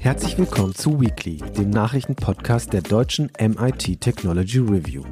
Herzlich 0.00 0.36
willkommen 0.38 0.74
zu 0.74 1.00
Weekly, 1.00 1.36
dem 1.56 1.70
Nachrichtenpodcast 1.70 2.72
der 2.72 2.82
deutschen 2.82 3.30
MIT 3.38 4.00
Technology 4.00 4.58
Review. 4.58 5.04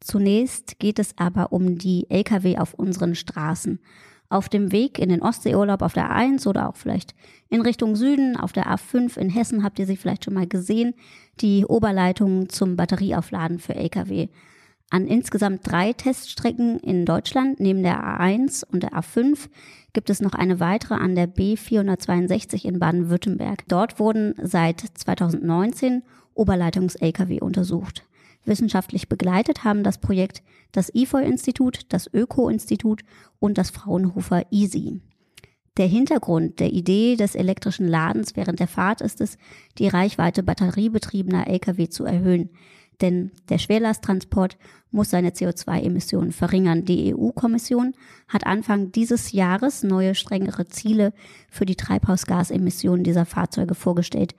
Zunächst 0.00 0.78
geht 0.78 0.98
es 0.98 1.16
aber 1.16 1.52
um 1.52 1.78
die 1.78 2.06
Lkw 2.08 2.58
auf 2.58 2.74
unseren 2.74 3.14
Straßen. 3.14 3.80
Auf 4.28 4.48
dem 4.48 4.72
Weg 4.72 4.98
in 4.98 5.08
den 5.08 5.22
Ostseeurlaub 5.22 5.82
auf 5.82 5.92
der 5.92 6.10
A1 6.10 6.48
oder 6.48 6.68
auch 6.68 6.76
vielleicht 6.76 7.14
in 7.48 7.60
Richtung 7.60 7.94
Süden 7.94 8.36
auf 8.36 8.52
der 8.52 8.66
A5 8.66 9.16
in 9.16 9.30
Hessen 9.30 9.62
habt 9.62 9.78
ihr 9.78 9.86
sie 9.86 9.96
vielleicht 9.96 10.24
schon 10.24 10.34
mal 10.34 10.48
gesehen, 10.48 10.94
die 11.40 11.64
Oberleitung 11.64 12.48
zum 12.48 12.76
Batterieaufladen 12.76 13.60
für 13.60 13.76
Lkw. 13.76 14.28
An 14.90 15.06
insgesamt 15.06 15.60
drei 15.64 15.92
Teststrecken 15.92 16.78
in 16.80 17.04
Deutschland 17.04 17.60
neben 17.60 17.82
der 17.82 18.02
A1 18.02 18.64
und 18.64 18.82
der 18.82 18.92
A5 18.92 19.48
gibt 19.92 20.10
es 20.10 20.20
noch 20.20 20.34
eine 20.34 20.60
weitere 20.60 20.94
an 20.94 21.14
der 21.14 21.28
B462 21.28 22.64
in 22.64 22.78
Baden-Württemberg. 22.78 23.64
Dort 23.68 23.98
wurden 23.98 24.34
seit 24.40 24.80
2019 24.80 26.02
Oberleitungs-Lkw 26.34 27.40
untersucht. 27.40 28.04
Wissenschaftlich 28.46 29.08
begleitet 29.08 29.64
haben 29.64 29.82
das 29.82 29.98
Projekt 29.98 30.42
das 30.72 30.92
IFOI-Institut, 30.94 31.80
das 31.88 32.12
Öko-Institut 32.12 33.02
und 33.38 33.58
das 33.58 33.70
Fraunhofer 33.70 34.44
EASY. 34.50 35.00
Der 35.76 35.86
Hintergrund 35.86 36.58
der 36.58 36.72
Idee 36.72 37.16
des 37.16 37.34
elektrischen 37.34 37.86
Ladens 37.86 38.34
während 38.34 38.60
der 38.60 38.68
Fahrt 38.68 39.02
ist 39.02 39.20
es, 39.20 39.36
die 39.78 39.88
Reichweite 39.88 40.42
batteriebetriebener 40.42 41.48
Lkw 41.48 41.88
zu 41.88 42.04
erhöhen. 42.04 42.50
Denn 43.02 43.30
der 43.50 43.58
Schwerlasttransport 43.58 44.56
muss 44.90 45.10
seine 45.10 45.30
CO2-Emissionen 45.30 46.32
verringern. 46.32 46.86
Die 46.86 47.14
EU-Kommission 47.14 47.92
hat 48.26 48.46
Anfang 48.46 48.90
dieses 48.90 49.32
Jahres 49.32 49.82
neue, 49.82 50.14
strengere 50.14 50.66
Ziele 50.66 51.12
für 51.50 51.66
die 51.66 51.76
Treibhausgasemissionen 51.76 53.04
dieser 53.04 53.26
Fahrzeuge 53.26 53.74
vorgestellt. 53.74 54.34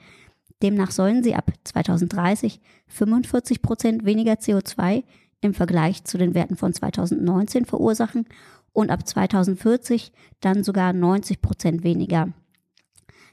Demnach 0.63 0.91
sollen 0.91 1.23
sie 1.23 1.35
ab 1.35 1.51
2030 1.63 2.59
45 2.87 3.61
Prozent 3.61 4.05
weniger 4.05 4.33
CO2 4.33 5.03
im 5.41 5.53
Vergleich 5.53 6.03
zu 6.03 6.17
den 6.17 6.33
Werten 6.33 6.55
von 6.55 6.73
2019 6.73 7.65
verursachen 7.65 8.25
und 8.73 8.89
ab 8.89 9.07
2040 9.07 10.11
dann 10.39 10.63
sogar 10.63 10.93
90 10.93 11.41
Prozent 11.41 11.83
weniger. 11.83 12.33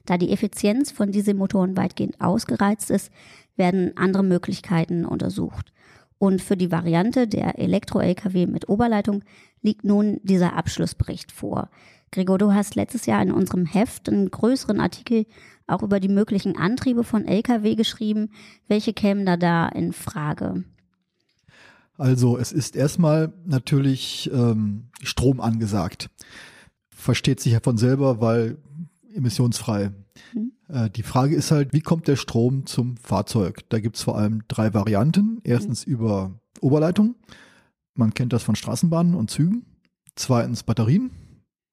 Da 0.06 0.18
die 0.18 0.30
Effizienz 0.30 0.90
von 0.90 1.12
Dieselmotoren 1.12 1.76
weitgehend 1.76 2.20
ausgereizt 2.20 2.90
ist, 2.90 3.10
werden 3.56 3.96
andere 3.96 4.22
Möglichkeiten 4.22 5.06
untersucht. 5.06 5.72
Und 6.18 6.42
für 6.42 6.56
die 6.56 6.70
Variante 6.70 7.26
der 7.26 7.58
Elektro-Lkw 7.58 8.46
mit 8.46 8.68
Oberleitung 8.68 9.24
liegt 9.62 9.84
nun 9.84 10.20
dieser 10.22 10.54
Abschlussbericht 10.56 11.32
vor. 11.32 11.70
Gregor, 12.12 12.38
du 12.38 12.54
hast 12.54 12.76
letztes 12.76 13.06
Jahr 13.06 13.20
in 13.22 13.32
unserem 13.32 13.66
Heft 13.66 14.08
einen 14.08 14.30
größeren 14.30 14.80
Artikel 14.80 15.26
auch 15.66 15.82
über 15.82 16.00
die 16.00 16.08
möglichen 16.08 16.56
Antriebe 16.56 17.04
von 17.04 17.24
Lkw 17.24 17.74
geschrieben. 17.74 18.30
Welche 18.68 18.92
kämen 18.92 19.26
da 19.26 19.36
da 19.36 19.68
in 19.68 19.92
Frage? 19.92 20.64
Also 21.96 22.38
es 22.38 22.52
ist 22.52 22.76
erstmal 22.76 23.32
natürlich 23.46 24.30
ähm, 24.32 24.88
Strom 25.02 25.40
angesagt. 25.40 26.10
Versteht 26.90 27.40
sich 27.40 27.52
ja 27.52 27.60
von 27.62 27.76
selber, 27.76 28.20
weil 28.20 28.58
emissionsfrei. 29.14 29.92
Mhm. 30.32 30.52
Äh, 30.68 30.90
die 30.90 31.02
Frage 31.02 31.36
ist 31.36 31.50
halt, 31.50 31.72
wie 31.72 31.80
kommt 31.80 32.08
der 32.08 32.16
Strom 32.16 32.66
zum 32.66 32.96
Fahrzeug? 32.96 33.60
Da 33.68 33.78
gibt 33.78 33.96
es 33.96 34.02
vor 34.02 34.18
allem 34.18 34.42
drei 34.48 34.74
Varianten. 34.74 35.40
Erstens 35.44 35.86
mhm. 35.86 35.92
über 35.92 36.40
Oberleitung. 36.60 37.14
Man 37.94 38.12
kennt 38.12 38.32
das 38.32 38.42
von 38.42 38.56
Straßenbahnen 38.56 39.14
und 39.14 39.30
Zügen. 39.30 39.64
Zweitens 40.16 40.64
Batterien. 40.64 41.10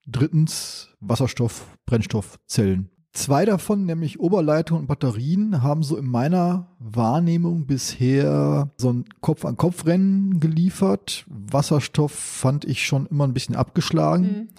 Drittens 0.06 0.90
Wasserstoff, 1.00 1.78
Brennstoffzellen. 1.85 2.90
Zwei 3.13 3.44
davon, 3.44 3.85
nämlich 3.85 4.22
Oberleitung 4.22 4.79
und 4.79 4.88
Batterien, 4.88 5.61
haben 5.61 5.83
so 5.83 5.97
in 5.97 6.05
meiner 6.05 6.67
Wahrnehmung 6.79 7.66
bisher 7.66 8.72
so 8.77 8.94
ein 8.94 9.05
Kopf-an-Kopf-Rennen 9.19 10.39
geliefert. 10.39 11.25
Wasserstoff 11.27 12.13
fand 12.13 12.63
ich 12.63 12.85
schon 12.85 13.07
immer 13.07 13.27
ein 13.27 13.33
bisschen 13.33 13.57
abgeschlagen, 13.57 14.23
mhm. 14.25 14.50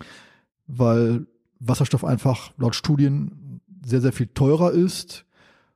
weil 0.67 1.27
Wasserstoff 1.61 2.05
einfach 2.05 2.53
laut 2.59 2.75
Studien 2.75 3.61
sehr, 3.85 4.03
sehr 4.03 4.13
viel 4.13 4.27
teurer 4.27 4.71
ist 4.71 5.25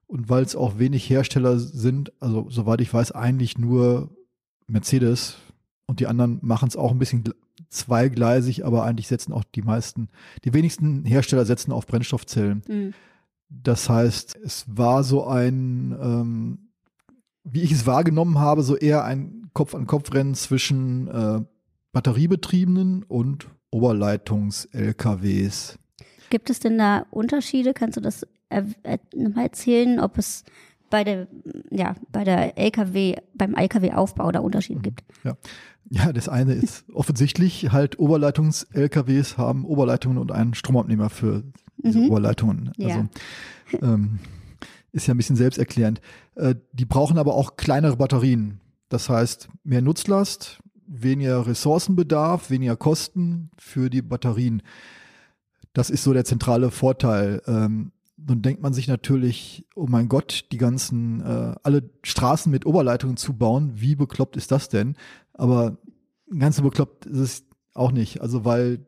und 0.06 0.28
weil 0.28 0.44
es 0.44 0.54
auch 0.54 0.78
wenig 0.78 1.08
Hersteller 1.08 1.58
sind, 1.58 2.12
also 2.20 2.46
soweit 2.50 2.82
ich 2.82 2.92
weiß, 2.92 3.12
eigentlich 3.12 3.56
nur 3.56 4.10
Mercedes 4.66 5.36
und 5.86 6.00
die 6.00 6.06
anderen 6.06 6.40
machen 6.42 6.68
es 6.68 6.76
auch 6.76 6.90
ein 6.90 6.98
bisschen 6.98 7.24
zweigleisig, 7.68 8.64
aber 8.64 8.84
eigentlich 8.84 9.08
setzen 9.08 9.32
auch 9.32 9.44
die 9.44 9.62
meisten, 9.62 10.08
die 10.44 10.54
wenigsten 10.54 11.04
Hersteller 11.04 11.44
setzen 11.44 11.72
auf 11.72 11.86
Brennstoffzellen. 11.86 12.62
Mhm. 12.68 12.94
Das 13.48 13.88
heißt, 13.88 14.36
es 14.44 14.66
war 14.68 15.02
so 15.04 15.26
ein, 15.26 15.96
ähm, 16.00 16.70
wie 17.44 17.62
ich 17.62 17.72
es 17.72 17.86
wahrgenommen 17.86 18.38
habe, 18.38 18.62
so 18.62 18.76
eher 18.76 19.04
ein 19.04 19.50
Kopf-an-Kopf-Rennen 19.52 20.34
zwischen 20.34 21.08
äh, 21.08 21.40
batteriebetriebenen 21.92 23.04
und 23.04 23.48
Oberleitungs-LKWs. 23.70 25.78
Gibt 26.30 26.50
es 26.50 26.58
denn 26.60 26.76
da 26.76 27.06
Unterschiede? 27.10 27.72
Kannst 27.72 27.96
du 27.96 28.00
das 28.00 28.26
nochmal 29.14 29.44
erzählen, 29.44 30.00
ob 30.00 30.18
es 30.18 30.42
bei 30.90 31.04
der, 31.04 31.26
ja, 31.70 31.94
bei 32.12 32.24
der 32.24 32.58
LKW, 32.58 33.16
beim 33.34 33.54
LKW-Aufbau 33.54 34.30
da 34.32 34.40
Unterschiede 34.40 34.78
mhm. 34.78 34.82
gibt? 34.82 35.04
Ja. 35.24 35.36
Ja, 35.88 36.12
das 36.12 36.28
eine 36.28 36.52
ist 36.54 36.84
offensichtlich 36.92 37.70
halt 37.70 38.00
Oberleitungs-LKWs 38.00 39.38
haben 39.38 39.64
Oberleitungen 39.64 40.18
und 40.18 40.32
einen 40.32 40.54
Stromabnehmer 40.54 41.10
für 41.10 41.44
diese 41.76 42.00
mhm. 42.00 42.08
Oberleitungen. 42.08 42.72
Also 42.76 42.88
ja. 42.88 43.08
ähm, 43.82 44.18
ist 44.90 45.06
ja 45.06 45.14
ein 45.14 45.16
bisschen 45.16 45.36
selbsterklärend. 45.36 46.00
Äh, 46.34 46.56
die 46.72 46.86
brauchen 46.86 47.18
aber 47.18 47.34
auch 47.34 47.56
kleinere 47.56 47.96
Batterien. 47.96 48.60
Das 48.88 49.08
heißt, 49.08 49.48
mehr 49.62 49.82
Nutzlast, 49.82 50.60
weniger 50.86 51.46
Ressourcenbedarf, 51.46 52.50
weniger 52.50 52.76
Kosten 52.76 53.50
für 53.58 53.90
die 53.90 54.02
Batterien. 54.02 54.62
Das 55.72 55.90
ist 55.90 56.02
so 56.02 56.12
der 56.12 56.24
zentrale 56.24 56.70
Vorteil. 56.70 57.42
Ähm, 57.46 57.92
dann 58.30 58.42
denkt 58.42 58.62
man 58.62 58.72
sich 58.72 58.88
natürlich, 58.88 59.66
oh 59.74 59.86
mein 59.88 60.08
Gott, 60.08 60.46
die 60.50 60.58
ganzen, 60.58 61.20
äh, 61.20 61.54
alle 61.62 61.90
Straßen 62.02 62.50
mit 62.50 62.66
Oberleitungen 62.66 63.16
zu 63.16 63.34
bauen, 63.34 63.72
wie 63.74 63.94
bekloppt 63.94 64.36
ist 64.36 64.50
das 64.50 64.68
denn? 64.68 64.96
Aber 65.32 65.78
ganz 66.36 66.56
so 66.56 66.62
bekloppt 66.62 67.06
ist 67.06 67.18
es 67.18 67.44
auch 67.74 67.92
nicht. 67.92 68.20
Also 68.20 68.44
weil 68.44 68.86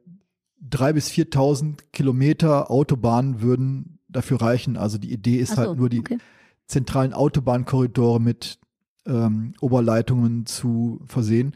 drei 0.61 0.93
bis 0.93 1.11
4.000 1.11 1.79
Kilometer 1.93 2.70
Autobahnen 2.70 3.40
würden 3.40 3.99
dafür 4.08 4.40
reichen. 4.40 4.76
Also 4.76 4.99
die 4.99 5.12
Idee 5.12 5.37
ist 5.37 5.52
so, 5.52 5.56
halt 5.58 5.76
nur 5.76 5.88
die 5.88 6.00
okay. 6.00 6.19
zentralen 6.67 7.12
Autobahnkorridore 7.12 8.20
mit 8.20 8.58
ähm, 9.06 9.55
Oberleitungen 9.61 10.46
zu 10.46 11.00
versehen. 11.05 11.55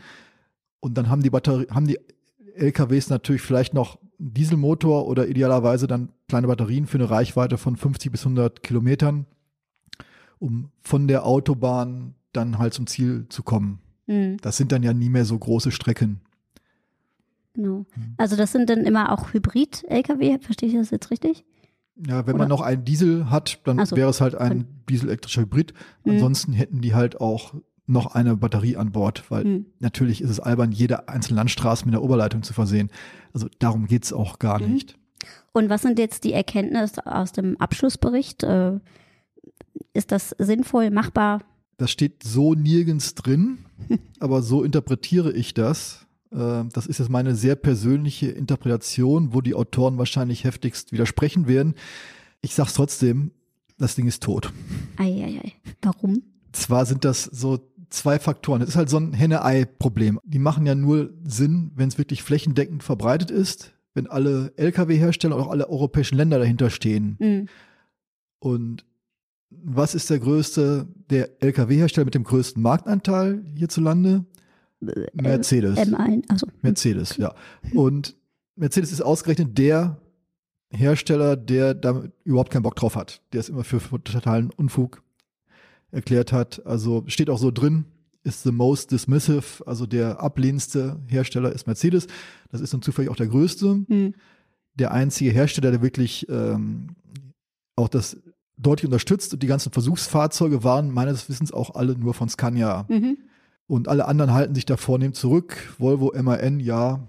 Und 0.80 0.98
dann 0.98 1.08
haben 1.08 1.22
die 1.22 1.30
Batterie, 1.30 1.66
haben 1.70 1.86
die 1.86 1.98
LKWs 2.54 3.08
natürlich 3.08 3.42
vielleicht 3.42 3.74
noch 3.74 3.98
Dieselmotor 4.30 5.06
oder 5.08 5.26
idealerweise 5.28 5.86
dann 5.86 6.10
kleine 6.28 6.46
Batterien 6.46 6.86
für 6.86 6.98
eine 6.98 7.10
Reichweite 7.10 7.58
von 7.58 7.76
50 7.76 8.12
bis 8.12 8.22
100 8.24 8.62
Kilometern, 8.62 9.26
um 10.38 10.70
von 10.80 11.08
der 11.08 11.26
Autobahn 11.26 12.14
dann 12.32 12.58
halt 12.58 12.72
zum 12.74 12.86
Ziel 12.86 13.26
zu 13.28 13.42
kommen. 13.42 13.80
Mhm, 14.06 14.36
Das 14.40 14.56
sind 14.56 14.72
dann 14.72 14.82
ja 14.82 14.92
nie 14.92 15.08
mehr 15.10 15.24
so 15.24 15.38
große 15.38 15.70
Strecken. 15.72 16.20
genau. 17.54 17.84
Also 18.16 18.36
das 18.36 18.52
sind 18.52 18.70
dann 18.70 18.84
immer 18.84 19.12
auch 19.12 19.32
Hybrid-Lkw, 19.32 20.38
verstehe 20.40 20.68
ich 20.68 20.74
das 20.74 20.90
jetzt 20.90 21.10
richtig? 21.10 21.44
Ja, 22.06 22.26
wenn 22.26 22.34
Oder- 22.34 22.44
man 22.44 22.48
noch 22.48 22.62
einen 22.62 22.84
Diesel 22.84 23.28
hat, 23.30 23.60
dann 23.64 23.84
so. 23.84 23.96
wäre 23.96 24.08
es 24.10 24.20
halt 24.20 24.34
ein 24.34 24.66
dieselelektrischer 24.88 25.42
Hybrid. 25.42 25.74
Mhm. 26.04 26.12
Ansonsten 26.12 26.52
hätten 26.54 26.80
die 26.80 26.94
halt 26.94 27.20
auch 27.20 27.54
noch 27.92 28.14
eine 28.14 28.36
Batterie 28.36 28.76
an 28.76 28.90
Bord, 28.92 29.24
weil 29.30 29.44
Mhm. 29.44 29.66
natürlich 29.78 30.20
ist 30.22 30.30
es 30.30 30.40
albern, 30.40 30.72
jede 30.72 31.08
einzelne 31.08 31.36
Landstraße 31.36 31.84
mit 31.84 31.94
einer 31.94 32.02
Oberleitung 32.02 32.42
zu 32.42 32.52
versehen. 32.52 32.90
Also 33.32 33.48
darum 33.58 33.86
geht's 33.86 34.12
auch 34.12 34.38
gar 34.38 34.60
Mhm. 34.60 34.72
nicht. 34.72 34.98
Und 35.52 35.68
was 35.68 35.82
sind 35.82 35.98
jetzt 35.98 36.24
die 36.24 36.32
Erkenntnisse 36.32 37.06
aus 37.06 37.32
dem 37.32 37.56
Abschlussbericht? 37.60 38.42
Äh, 38.42 38.80
Ist 39.94 40.10
das 40.10 40.34
sinnvoll, 40.38 40.90
machbar? 40.90 41.42
Das 41.76 41.90
steht 41.90 42.22
so 42.22 42.54
nirgends 42.54 43.14
drin, 43.14 43.58
aber 44.20 44.42
so 44.42 44.62
interpretiere 44.64 45.32
ich 45.32 45.52
das. 45.54 46.06
Äh, 46.30 46.64
Das 46.72 46.86
ist 46.86 46.98
jetzt 46.98 47.10
meine 47.10 47.34
sehr 47.34 47.56
persönliche 47.56 48.28
Interpretation, 48.30 49.34
wo 49.34 49.40
die 49.42 49.54
Autoren 49.54 49.98
wahrscheinlich 49.98 50.44
heftigst 50.44 50.92
widersprechen 50.92 51.46
werden. 51.46 51.74
Ich 52.40 52.54
sag's 52.54 52.74
trotzdem, 52.74 53.32
das 53.78 53.94
Ding 53.94 54.06
ist 54.06 54.22
tot. 54.22 54.50
Eieiei. 54.96 55.52
Warum? 55.82 56.22
Zwar 56.52 56.84
sind 56.86 57.04
das 57.04 57.24
so 57.24 57.58
zwei 57.92 58.18
Faktoren. 58.18 58.60
Das 58.60 58.70
ist 58.70 58.76
halt 58.76 58.90
so 58.90 58.98
ein 58.98 59.12
Henne-Ei-Problem. 59.12 60.18
Die 60.24 60.38
machen 60.38 60.66
ja 60.66 60.74
nur 60.74 61.12
Sinn, 61.24 61.72
wenn 61.74 61.88
es 61.88 61.98
wirklich 61.98 62.22
flächendeckend 62.22 62.82
verbreitet 62.82 63.30
ist, 63.30 63.72
wenn 63.94 64.06
alle 64.06 64.52
Lkw-Hersteller 64.56 65.36
und 65.36 65.42
auch 65.42 65.50
alle 65.50 65.68
europäischen 65.68 66.16
Länder 66.16 66.38
dahinter 66.38 66.70
stehen. 66.70 67.16
Mhm. 67.18 67.48
Und 68.38 68.84
was 69.50 69.94
ist 69.94 70.10
der 70.10 70.18
größte, 70.18 70.88
der 71.10 71.42
Lkw-Hersteller 71.42 72.06
mit 72.06 72.14
dem 72.14 72.24
größten 72.24 72.62
Marktanteil 72.62 73.44
hierzulande? 73.54 74.24
Mercedes. 75.12 75.78
M1, 75.78 76.24
also 76.28 76.46
Mercedes, 76.60 77.16
ja. 77.16 77.34
Und 77.72 78.16
Mercedes 78.56 78.90
ist 78.90 79.00
ausgerechnet 79.00 79.56
der 79.56 80.00
Hersteller, 80.70 81.36
der 81.36 81.74
da 81.74 82.04
überhaupt 82.24 82.50
keinen 82.50 82.62
Bock 82.62 82.74
drauf 82.74 82.96
hat, 82.96 83.22
der 83.32 83.40
es 83.40 83.48
immer 83.48 83.62
für 83.62 83.80
totalen 84.02 84.50
Unfug 84.50 85.02
erklärt 85.92 86.32
hat. 86.32 86.66
Also 86.66 87.04
steht 87.06 87.30
auch 87.30 87.38
so 87.38 87.50
drin, 87.50 87.84
ist 88.24 88.42
the 88.42 88.52
most 88.52 88.90
dismissive, 88.90 89.66
also 89.66 89.86
der 89.86 90.20
ablehnendste 90.20 91.00
Hersteller 91.06 91.52
ist 91.52 91.66
Mercedes. 91.66 92.06
Das 92.50 92.60
ist 92.60 92.72
dann 92.72 92.82
zufällig 92.82 93.10
auch 93.10 93.16
der 93.16 93.28
größte. 93.28 93.82
Mhm. 93.86 94.14
Der 94.74 94.92
einzige 94.92 95.30
Hersteller, 95.30 95.70
der 95.70 95.82
wirklich 95.82 96.26
ähm, 96.28 96.96
auch 97.76 97.88
das 97.88 98.16
deutlich 98.56 98.86
unterstützt 98.86 99.32
und 99.32 99.42
die 99.42 99.46
ganzen 99.46 99.72
Versuchsfahrzeuge 99.72 100.64
waren 100.64 100.90
meines 100.92 101.28
Wissens 101.28 101.52
auch 101.52 101.74
alle 101.74 101.96
nur 101.96 102.14
von 102.14 102.28
Scania. 102.28 102.86
Mhm. 102.88 103.18
Und 103.66 103.88
alle 103.88 104.06
anderen 104.06 104.32
halten 104.32 104.54
sich 104.54 104.66
da 104.66 104.76
vornehm 104.76 105.14
zurück. 105.14 105.74
Volvo, 105.78 106.12
MAN, 106.20 106.60
ja. 106.60 107.06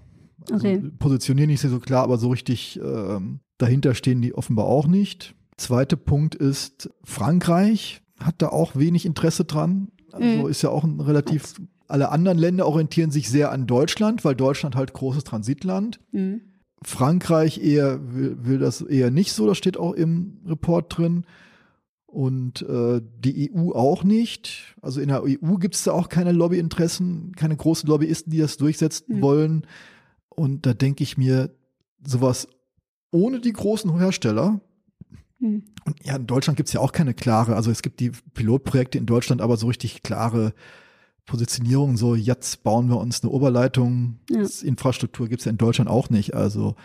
Also 0.50 0.66
Okay. 0.66 0.82
Positionieren 0.98 1.48
nicht 1.48 1.60
so 1.60 1.78
klar, 1.78 2.02
aber 2.02 2.18
so 2.18 2.28
richtig 2.28 2.78
ähm, 2.82 3.40
dahinter 3.58 3.94
stehen 3.94 4.20
die 4.20 4.34
offenbar 4.34 4.66
auch 4.66 4.86
nicht. 4.86 5.34
Zweiter 5.56 5.96
Punkt 5.96 6.34
ist, 6.34 6.90
Frankreich 7.04 8.02
hat 8.20 8.36
da 8.42 8.48
auch 8.48 8.76
wenig 8.76 9.06
Interesse 9.06 9.44
dran. 9.44 9.88
Also 10.12 10.26
Mhm. 10.44 10.48
ist 10.48 10.62
ja 10.62 10.70
auch 10.70 10.84
ein 10.84 11.00
relativ, 11.00 11.54
alle 11.88 12.10
anderen 12.10 12.38
Länder 12.38 12.66
orientieren 12.66 13.10
sich 13.10 13.28
sehr 13.28 13.50
an 13.50 13.66
Deutschland, 13.66 14.24
weil 14.24 14.34
Deutschland 14.36 14.76
halt 14.76 14.92
großes 14.92 15.24
Transitland. 15.24 16.00
Mhm. 16.12 16.40
Frankreich 16.82 17.62
eher 17.62 17.98
will, 18.14 18.36
will 18.44 18.58
das 18.58 18.80
eher 18.82 19.10
nicht 19.10 19.32
so, 19.32 19.46
das 19.46 19.58
steht 19.58 19.76
auch 19.78 19.92
im 19.92 20.38
Report 20.46 20.96
drin. 20.96 21.24
Und 22.06 22.62
äh, 22.62 23.00
die 23.18 23.50
EU 23.52 23.72
auch 23.72 24.04
nicht. 24.04 24.76
Also 24.80 25.00
in 25.00 25.08
der 25.08 25.24
EU 25.24 25.56
gibt 25.58 25.74
es 25.74 25.82
da 25.82 25.90
auch 25.92 26.08
keine 26.08 26.30
Lobbyinteressen, 26.30 27.32
keine 27.34 27.56
großen 27.56 27.88
Lobbyisten, 27.88 28.30
die 28.30 28.38
das 28.38 28.56
durchsetzen 28.56 29.16
Mhm. 29.16 29.22
wollen. 29.22 29.66
Und 30.28 30.64
da 30.64 30.74
denke 30.74 31.02
ich 31.02 31.16
mir, 31.18 31.50
sowas 32.06 32.46
ohne 33.10 33.40
die 33.40 33.52
großen 33.52 33.98
Hersteller, 33.98 34.60
Mhm. 35.38 35.64
und 35.84 35.96
ja, 36.04 36.16
in 36.16 36.26
Deutschland 36.26 36.56
gibt 36.56 36.68
es 36.68 36.72
ja 36.72 36.80
auch 36.80 36.92
keine 36.92 37.14
klare, 37.14 37.56
also 37.56 37.70
es 37.70 37.82
gibt 37.82 38.00
die 38.00 38.12
Pilotprojekte 38.34 38.98
in 38.98 39.06
Deutschland, 39.06 39.40
aber 39.40 39.56
so 39.56 39.66
richtig 39.66 40.02
klare 40.02 40.54
Positionierung, 41.26 41.96
so 41.96 42.14
jetzt 42.14 42.62
bauen 42.62 42.88
wir 42.88 42.98
uns 42.98 43.22
eine 43.22 43.32
Oberleitung, 43.32 44.18
Ja. 44.30 44.44
Infrastruktur 44.62 45.28
gibt 45.28 45.40
es 45.40 45.46
ja 45.46 45.50
in 45.50 45.58
Deutschland 45.58 45.88
auch 45.88 46.10
nicht. 46.10 46.34
Also 46.34 46.76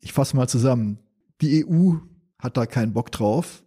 ich 0.00 0.12
fasse 0.12 0.36
mal 0.36 0.48
zusammen, 0.48 0.98
die 1.40 1.64
EU 1.66 1.94
hat 2.38 2.56
da 2.56 2.66
keinen 2.66 2.92
Bock 2.92 3.10
drauf. 3.10 3.62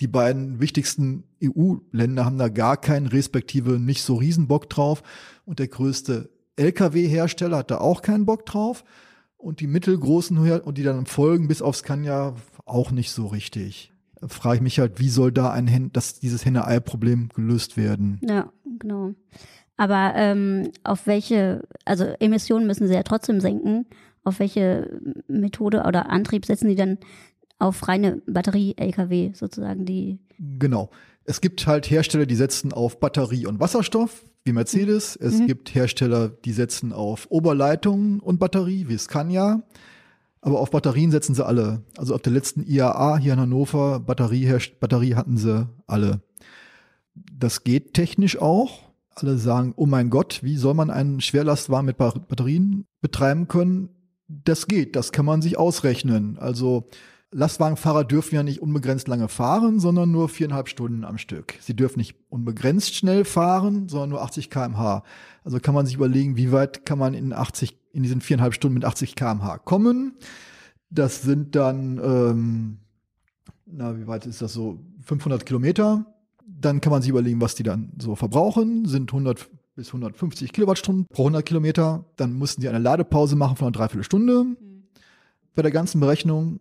Die 0.00 0.06
beiden 0.06 0.60
wichtigsten 0.60 1.24
EU-Länder 1.42 2.24
haben 2.24 2.38
da 2.38 2.48
gar 2.48 2.76
keinen, 2.76 3.06
respektive 3.08 3.78
nicht 3.78 4.02
so 4.02 4.14
riesen 4.14 4.46
Bock 4.46 4.70
drauf. 4.70 5.02
Und 5.44 5.58
der 5.58 5.68
größte 5.68 6.30
Lkw-Hersteller 6.56 7.58
hat 7.58 7.70
da 7.70 7.78
auch 7.78 8.02
keinen 8.02 8.24
Bock 8.24 8.46
drauf. 8.46 8.84
Und 9.36 9.60
die 9.60 9.66
mittelgroßen 9.66 10.36
und 10.60 10.78
die 10.78 10.82
dann 10.82 11.06
folgen 11.06 11.48
bis 11.48 11.62
aufs 11.62 11.80
Scania 11.80 12.34
auch 12.68 12.90
nicht 12.90 13.10
so 13.10 13.26
richtig. 13.26 13.92
Da 14.20 14.28
frage 14.28 14.56
ich 14.56 14.62
mich 14.62 14.78
halt, 14.80 14.98
wie 14.98 15.08
soll 15.08 15.30
da 15.32 15.50
ein 15.50 15.66
Hen 15.68 15.92
dass 15.92 16.18
dieses 16.18 16.44
Henne-Ei-Problem 16.44 17.28
gelöst 17.34 17.76
werden? 17.76 18.18
Ja, 18.22 18.52
genau. 18.78 19.14
Aber 19.76 20.12
ähm, 20.16 20.70
auf 20.82 21.06
welche, 21.06 21.62
also 21.84 22.04
Emissionen 22.18 22.66
müssen 22.66 22.88
sie 22.88 22.94
ja 22.94 23.04
trotzdem 23.04 23.40
senken. 23.40 23.86
Auf 24.24 24.40
welche 24.40 25.00
Methode 25.28 25.84
oder 25.84 26.10
Antrieb 26.10 26.44
setzen 26.44 26.68
die 26.68 26.74
dann 26.74 26.98
auf 27.60 27.86
reine 27.88 28.20
Batterie-Lkw 28.26 29.32
sozusagen, 29.34 29.84
die 29.84 30.18
Genau. 30.58 30.90
Es 31.24 31.40
gibt 31.40 31.66
halt 31.66 31.90
Hersteller, 31.90 32.26
die 32.26 32.34
setzen 32.36 32.72
auf 32.72 33.00
Batterie 33.00 33.46
und 33.46 33.60
Wasserstoff, 33.60 34.24
wie 34.44 34.52
Mercedes. 34.52 35.14
Es 35.16 35.38
Mhm. 35.40 35.46
gibt 35.46 35.74
Hersteller, 35.74 36.28
die 36.28 36.52
setzen 36.52 36.92
auf 36.92 37.26
Oberleitung 37.30 38.20
und 38.20 38.38
Batterie, 38.40 38.86
wie 38.88 38.96
Scania. 38.98 39.62
Aber 40.40 40.60
auf 40.60 40.70
Batterien 40.70 41.10
setzen 41.10 41.34
sie 41.34 41.44
alle. 41.44 41.82
Also 41.96 42.14
auf 42.14 42.22
der 42.22 42.32
letzten 42.32 42.62
IAA 42.62 43.16
hier 43.18 43.32
in 43.32 43.40
Hannover, 43.40 44.00
Batterie, 44.00 44.52
Batterie 44.80 45.14
hatten 45.14 45.36
sie 45.36 45.68
alle. 45.86 46.20
Das 47.14 47.64
geht 47.64 47.94
technisch 47.94 48.40
auch. 48.40 48.88
Alle 49.14 49.36
sagen, 49.36 49.72
oh 49.76 49.86
mein 49.86 50.10
Gott, 50.10 50.40
wie 50.42 50.56
soll 50.56 50.74
man 50.74 50.90
einen 50.90 51.20
Schwerlastwagen 51.20 51.86
mit 51.86 51.96
Ba- 51.96 52.14
Batterien 52.28 52.86
betreiben 53.00 53.48
können? 53.48 53.88
Das 54.28 54.68
geht, 54.68 54.94
das 54.94 55.10
kann 55.10 55.24
man 55.24 55.42
sich 55.42 55.58
ausrechnen. 55.58 56.38
Also 56.38 56.88
Lastwagenfahrer 57.30 58.04
dürfen 58.04 58.36
ja 58.36 58.42
nicht 58.42 58.62
unbegrenzt 58.62 59.08
lange 59.08 59.28
fahren, 59.28 59.80
sondern 59.80 60.10
nur 60.10 60.28
viereinhalb 60.28 60.68
Stunden 60.68 61.04
am 61.04 61.18
Stück. 61.18 61.54
Sie 61.60 61.74
dürfen 61.74 61.98
nicht 61.98 62.16
unbegrenzt 62.28 62.94
schnell 62.94 63.24
fahren, 63.24 63.88
sondern 63.88 64.10
nur 64.10 64.22
80 64.22 64.50
km/h. 64.50 65.02
Also 65.44 65.58
kann 65.60 65.74
man 65.74 65.84
sich 65.84 65.96
überlegen, 65.96 66.36
wie 66.36 66.52
weit 66.52 66.86
kann 66.86 66.98
man 66.98 67.14
in 67.14 67.32
80, 67.32 67.77
in 67.92 68.02
diesen 68.02 68.20
viereinhalb 68.20 68.54
Stunden 68.54 68.74
mit 68.74 68.84
80 68.84 69.14
km/h 69.14 69.58
kommen. 69.58 70.14
Das 70.90 71.22
sind 71.22 71.54
dann, 71.54 71.98
ähm, 72.02 72.78
na, 73.66 73.98
wie 73.98 74.06
weit 74.06 74.26
ist 74.26 74.40
das 74.40 74.52
so? 74.52 74.80
500 75.02 75.44
Kilometer. 75.44 76.06
Dann 76.46 76.80
kann 76.80 76.92
man 76.92 77.02
sich 77.02 77.10
überlegen, 77.10 77.40
was 77.40 77.54
die 77.54 77.62
dann 77.62 77.92
so 77.98 78.14
verbrauchen. 78.14 78.86
Sind 78.86 79.10
100 79.10 79.48
bis 79.74 79.88
150 79.88 80.52
Kilowattstunden 80.52 81.06
pro 81.06 81.22
100 81.22 81.46
Kilometer. 81.46 82.04
Dann 82.16 82.32
mussten 82.32 82.62
sie 82.62 82.68
eine 82.68 82.78
Ladepause 82.78 83.36
machen 83.36 83.56
von 83.56 83.66
einer 83.66 83.72
Dreiviertelstunde. 83.72 84.56
Bei 85.54 85.62
der 85.62 85.70
ganzen 85.70 86.00
Berechnung 86.00 86.60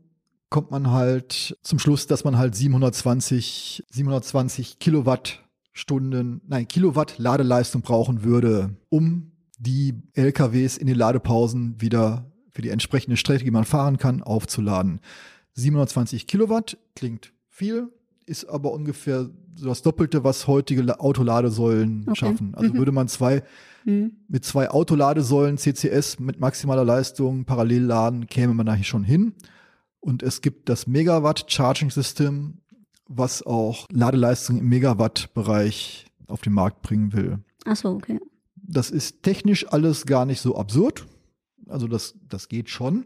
kommt 0.49 0.71
man 0.71 0.91
halt 0.91 1.57
zum 1.61 1.79
Schluss, 1.79 2.07
dass 2.07 2.23
man 2.23 2.37
halt 2.37 2.55
720, 2.55 3.83
720 3.89 4.79
Kilowattstunden, 4.79 6.41
nein, 6.47 6.67
Kilowatt 6.67 7.17
Ladeleistung 7.17 7.81
brauchen 7.81 8.23
würde, 8.23 8.75
um 8.89 9.31
die 9.57 9.95
LKWs 10.13 10.77
in 10.77 10.87
den 10.87 10.95
Ladepausen 10.97 11.79
wieder 11.81 12.31
für 12.51 12.61
die 12.61 12.69
entsprechende 12.69 13.17
Strecke, 13.17 13.43
die 13.43 13.51
man 13.51 13.65
fahren 13.65 13.97
kann, 13.97 14.21
aufzuladen. 14.23 14.99
720 15.53 16.27
Kilowatt 16.27 16.77
klingt 16.95 17.33
viel, 17.49 17.89
ist 18.25 18.45
aber 18.45 18.71
ungefähr 18.71 19.29
so 19.55 19.67
das 19.69 19.81
Doppelte, 19.81 20.23
was 20.23 20.45
heutige 20.47 20.81
La- 20.83 20.99
Autoladesäulen 20.99 22.03
Okay. 22.07 22.15
schaffen. 22.15 22.53
Also 22.55 22.73
Mhm. 22.73 22.77
würde 22.77 22.91
man 22.91 23.07
zwei 23.07 23.43
hm, 23.85 24.11
mit 24.27 24.43
zwei 24.43 24.69
Autoladesäulen 24.69 25.57
CCS 25.57 26.19
mit 26.19 26.39
maximaler 26.39 26.83
Leistung 26.83 27.45
parallel 27.45 27.83
laden, 27.83 28.27
käme 28.27 28.53
man 28.53 28.65
da 28.65 28.77
schon 28.83 29.03
hin. 29.05 29.33
Und 30.01 30.23
es 30.23 30.41
gibt 30.41 30.67
das 30.69 30.87
Megawatt 30.87 31.45
Charging 31.51 31.89
System, 31.89 32.59
was 33.07 33.43
auch 33.45 33.87
Ladeleistung 33.91 34.57
im 34.57 34.67
Megawatt-Bereich 34.69 36.05
auf 36.27 36.41
den 36.41 36.53
Markt 36.53 36.81
bringen 36.81 37.13
will. 37.13 37.39
Ach 37.65 37.75
so, 37.77 37.89
okay. 37.91 38.19
Das 38.67 38.89
ist 38.91 39.23
technisch 39.23 39.67
alles 39.71 40.05
gar 40.05 40.25
nicht 40.25 40.41
so 40.41 40.57
absurd. 40.57 41.05
Also 41.67 41.87
das, 41.87 42.15
das 42.27 42.47
geht 42.49 42.69
schon. 42.69 43.05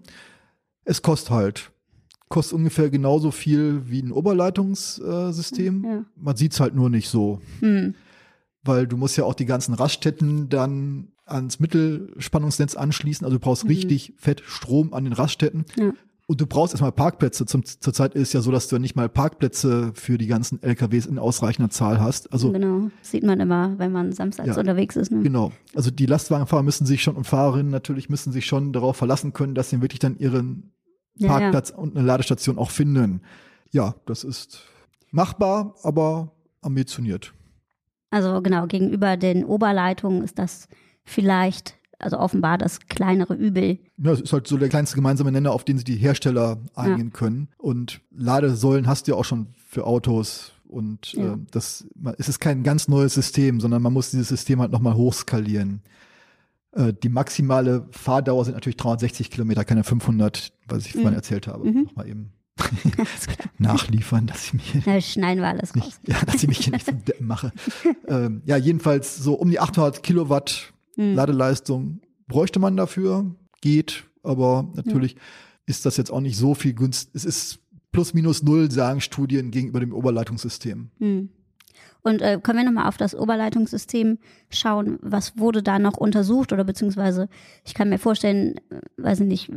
Es 0.84 1.02
kostet 1.02 1.30
halt. 1.32 1.72
Kostet 2.30 2.54
ungefähr 2.54 2.90
genauso 2.90 3.32
viel 3.32 3.84
wie 3.90 4.02
ein 4.02 4.12
Oberleitungssystem. 4.12 5.84
Ja. 5.84 6.06
Man 6.16 6.36
sieht 6.36 6.54
es 6.54 6.60
halt 6.60 6.76
nur 6.76 6.90
nicht 6.90 7.10
so. 7.10 7.42
Hm. 7.60 7.96
Weil 8.64 8.88
du 8.88 8.98
musst 8.98 9.18
ja 9.18 9.24
auch 9.26 9.34
die 9.34 9.46
ganzen 9.46 9.74
Raststätten 9.74 10.50
dann 10.50 11.10
ans 11.26 11.60
Mittelspannungsnetz 11.60 12.76
anschließen. 12.76 13.26
Also 13.26 13.38
du 13.38 13.42
brauchst 13.44 13.64
Mhm. 13.64 13.70
richtig 13.70 14.14
fett 14.18 14.42
Strom 14.46 14.94
an 14.94 15.04
den 15.06 15.14
Raststätten. 15.14 15.66
Ja. 15.78 15.94
Und 16.32 16.40
du 16.40 16.48
brauchst 16.48 16.74
erstmal 16.74 16.94
Parkplätze. 16.94 17.46
Zum, 17.46 17.66
zurzeit 17.66 18.16
ist 18.16 18.30
es 18.30 18.34
ja 18.34 18.40
so, 18.40 18.52
dass 18.54 18.70
du 18.70 18.80
nicht 18.80 18.96
mal 18.96 19.10
Parkplätze 19.10 19.92
für 19.96 20.18
die 20.18 20.28
ganzen 20.28 20.64
LKWs 20.64 21.06
in 21.06 21.20
ausreichender 21.20 21.70
Zahl 21.70 22.00
hast. 22.00 22.32
Also 22.32 22.54
genau. 22.54 22.90
Sieht 23.02 23.24
man 23.24 23.42
immer, 23.42 23.78
wenn 23.80 23.92
man 23.92 24.14
samstags 24.14 24.48
Ja. 24.48 24.58
unterwegs 24.58 24.96
ist. 24.96 25.12
Ne? 25.12 25.24
Genau. 25.24 25.52
Also 25.76 25.92
die 25.92 26.06
Lastwagenfahrer 26.06 26.64
müssen 26.64 26.86
sich 26.86 27.04
schon 27.04 27.18
und 27.18 27.26
Fahrerinnen 27.26 27.70
natürlich 27.70 28.10
müssen 28.10 28.32
sich 28.32 28.46
schon 28.46 28.72
darauf 28.72 28.96
verlassen 28.96 29.34
können, 29.34 29.56
dass 29.56 29.72
sie 29.72 29.82
wirklich 29.82 30.00
dann 30.00 30.18
ihren 30.20 30.72
Ja, 31.18 31.28
ja. 31.28 31.38
Parkplatz 31.38 31.70
und 31.70 31.98
eine 31.98 32.08
Ladestation 32.08 32.58
auch 32.58 32.72
finden. 32.72 33.20
Ja, 33.72 33.96
das 34.06 34.24
ist 34.24 34.62
machbar, 35.12 35.76
aber 35.84 36.32
ambitioniert. 36.62 37.34
Also 38.10 38.42
genau, 38.42 38.68
gegenüber 38.68 39.18
den 39.18 39.44
Oberleitungen 39.44 40.24
ist 40.24 40.40
das 40.40 40.70
vielleicht, 41.04 41.76
also 42.04 42.18
offenbar 42.20 42.58
das 42.58 42.80
kleinere 42.88 43.34
Übel. 43.36 43.80
Ja, 43.98 44.12
es 44.12 44.22
ist 44.22 44.34
halt 44.34 44.48
so 44.48 44.58
der 44.58 44.70
kleinste 44.70 44.96
gemeinsame 44.96 45.32
Nenner, 45.32 45.52
auf 45.52 45.64
den 45.64 45.78
sich 45.78 45.86
die 45.86 45.96
Hersteller 45.98 46.58
einigen 46.76 47.12
können. 47.14 47.48
Und 47.58 48.02
Ladesäulen 48.12 48.88
hast 48.88 49.08
du 49.08 49.12
ja 49.12 49.18
auch 49.18 49.26
schon 49.26 49.48
für 49.68 49.86
Autos. 49.86 50.54
Und 50.68 51.14
Ja. 51.14 51.34
äh, 51.34 51.38
das 51.52 51.86
es 52.18 52.30
ist 52.30 52.40
kein 52.40 52.64
ganz 52.64 52.88
neues 52.88 53.14
System, 53.14 53.60
sondern 53.60 53.82
man 53.82 53.92
muss 53.94 54.12
dieses 54.12 54.30
System 54.30 54.62
halt 54.62 54.72
nochmal 54.72 54.94
hochskalieren. 54.96 55.82
Äh, 56.74 56.94
die 56.94 57.10
maximale 57.10 57.86
Fahrdauer 57.92 58.46
sind 58.46 58.54
natürlich 58.54 58.78
360 58.78 59.30
Kilometer, 59.30 59.66
keine 59.66 59.84
500, 59.84 60.54
was 60.68 60.86
ich 60.86 60.94
vorhin 60.94 61.10
Mhm. 61.12 61.16
erzählt 61.18 61.48
habe. 61.48 61.70
Mhm. 61.70 61.84
Nochmal 61.84 62.08
eben 62.08 62.32
nachliefern, 63.58 64.28
dass 64.28 64.46
ich 64.46 64.54
mich 64.54 64.74
Da 64.86 65.02
schneiden 65.02 65.42
wir 65.42 65.50
alles 65.50 65.76
raus. 65.76 65.84
nicht, 65.86 66.08
ja, 66.08 66.16
dass 66.26 66.36
ich 66.42 66.48
mich 66.48 66.60
hier 66.60 66.74
nicht 66.74 66.86
zum 66.86 67.04
Deppen 67.04 67.28
mache. 67.28 67.52
ähm, 68.08 68.42
ja, 68.46 68.56
jedenfalls 68.58 69.18
so 69.18 69.34
um 69.34 69.50
die 69.50 69.60
800 69.60 70.04
Kilowatt 70.04 70.72
Hm. 70.96 71.16
Ladeleistung 71.16 72.02
bräuchte 72.28 72.60
man 72.60 72.78
dafür, 72.78 73.36
geht, 73.62 74.06
aber 74.24 74.72
natürlich 74.76 75.16
ist 75.66 75.86
das 75.86 75.98
jetzt 75.98 76.12
auch 76.12 76.22
nicht 76.22 76.38
so 76.38 76.54
viel 76.56 76.74
Gunst. 76.74 77.12
Es 77.14 77.26
ist 77.26 77.60
plus 77.92 78.14
minus 78.14 78.44
null, 78.44 78.72
sagen 78.72 79.02
Studien 79.02 79.52
gegenüber 79.52 79.80
dem 79.80 79.94
Oberleitungssystem. 79.94 80.92
Hm. 81.00 81.30
Und 82.04 82.22
äh, 82.22 82.40
können 82.42 82.58
wir 82.58 82.66
nochmal 82.66 82.88
auf 82.88 82.98
das 82.98 83.14
Oberleitungssystem 83.14 84.18
schauen, 84.50 84.98
was 85.02 85.38
wurde 85.38 85.62
da 85.62 85.78
noch 85.78 85.98
untersucht 85.98 86.52
oder 86.52 86.64
beziehungsweise 86.64 87.30
ich 87.64 87.76
kann 87.76 87.90
mir 87.90 88.00
vorstellen, 88.00 88.56
äh, 88.70 88.82
weiß 88.98 89.20
ich 89.20 89.28
nicht, 89.28 89.52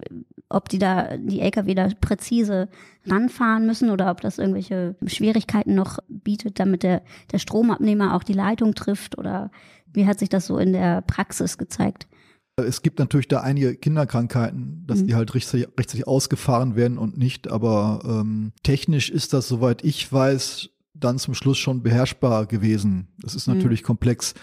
ob 0.50 0.69
die 0.69 0.79
da, 0.79 1.17
die 1.17 1.41
LKW 1.41 1.75
da 1.75 1.88
präzise 2.00 2.69
ranfahren 3.07 3.67
müssen 3.67 3.91
oder 3.91 4.11
ob 4.11 4.21
das 4.21 4.38
irgendwelche 4.38 4.95
Schwierigkeiten 5.07 5.75
noch 5.75 5.99
bietet, 6.09 6.61
damit 6.61 6.83
der, 6.83 7.03
der 7.33 7.38
Stromabnehmer 7.38 8.14
auch 8.14 8.23
die 8.23 8.35
Leitung 8.35 8.75
trifft 8.75 9.17
oder 9.17 9.50
wie 9.95 10.07
hat 10.07 10.19
sich 10.19 10.29
das 10.29 10.47
so 10.47 10.59
in 10.59 10.73
der 10.73 11.03
Praxis 11.03 11.59
gezeigt? 11.59 12.07
Es 12.57 12.83
gibt 12.83 13.01
natürlich 13.01 13.27
da 13.27 13.41
einige 13.41 13.75
Kinderkrankheiten, 13.75 14.85
dass 14.87 15.01
Mhm. 15.03 15.07
die 15.09 15.15
halt 15.17 15.35
richtig, 15.35 15.67
richtig 15.79 16.07
ausgefahren 16.07 16.77
werden 16.77 16.99
und 16.99 17.19
nicht, 17.19 17.51
aber 17.51 18.01
ähm, 18.05 18.53
technisch 18.63 19.11
ist 19.11 19.33
das, 19.33 19.49
soweit 19.49 19.83
ich 19.85 20.13
weiß, 20.13 20.69
dann 20.95 21.19
zum 21.19 21.35
Schluss 21.35 21.59
schon 21.59 21.83
beherrschbar 21.83 22.47
gewesen. 22.47 23.09
Das 23.21 23.35
ist 23.35 23.49
Mhm. 23.49 23.55
natürlich 23.55 23.83
komplex. 23.83 24.35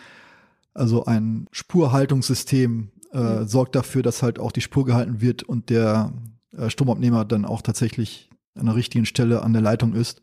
Also 0.74 1.06
ein 1.06 1.48
Spurhaltungssystem 1.52 2.92
äh, 3.14 3.18
Mhm. 3.42 3.46
sorgt 3.48 3.76
dafür, 3.76 4.04
dass 4.04 4.24
halt 4.24 4.40
auch 4.40 4.52
die 4.54 4.62
Spur 4.62 4.86
gehalten 4.86 5.20
wird 5.22 5.44
und 5.44 5.70
der 5.70 6.14
äh, 6.58 6.70
Stromabnehmer 6.70 7.24
dann 7.26 7.46
auch 7.46 7.62
tatsächlich 7.62 8.30
an 8.56 8.66
der 8.66 8.76
richtigen 8.76 9.06
Stelle 9.06 9.42
an 9.44 9.54
der 9.54 9.62
Leitung 9.62 9.94
ist. 9.94 10.22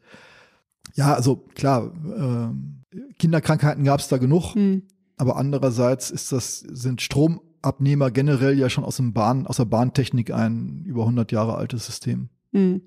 Ja, 0.95 1.15
also 1.15 1.37
klar, 1.55 1.93
ähm, 2.17 2.83
Kinderkrankheiten 3.19 3.85
gab 3.85 4.01
es 4.01 4.09
da 4.09 4.17
genug. 4.19 4.55
Hm. 4.55 4.83
Aber 5.19 5.37
andererseits 5.37 6.11
ist 6.11 6.33
das, 6.33 6.61
sind 6.61 7.01
Stromabnehmer 7.03 8.11
generell 8.11 8.57
ja 8.59 8.71
schon 8.71 8.85
aus, 8.85 8.97
dem 8.97 9.13
Bahn, 9.13 9.47
aus 9.47 9.57
der 9.59 9.65
Bahntechnik 9.65 10.33
ein 10.33 10.85
über 10.87 11.03
100 11.03 11.31
Jahre 11.33 11.57
altes 11.57 11.87
System. 11.87 12.29
Hm. 12.53 12.81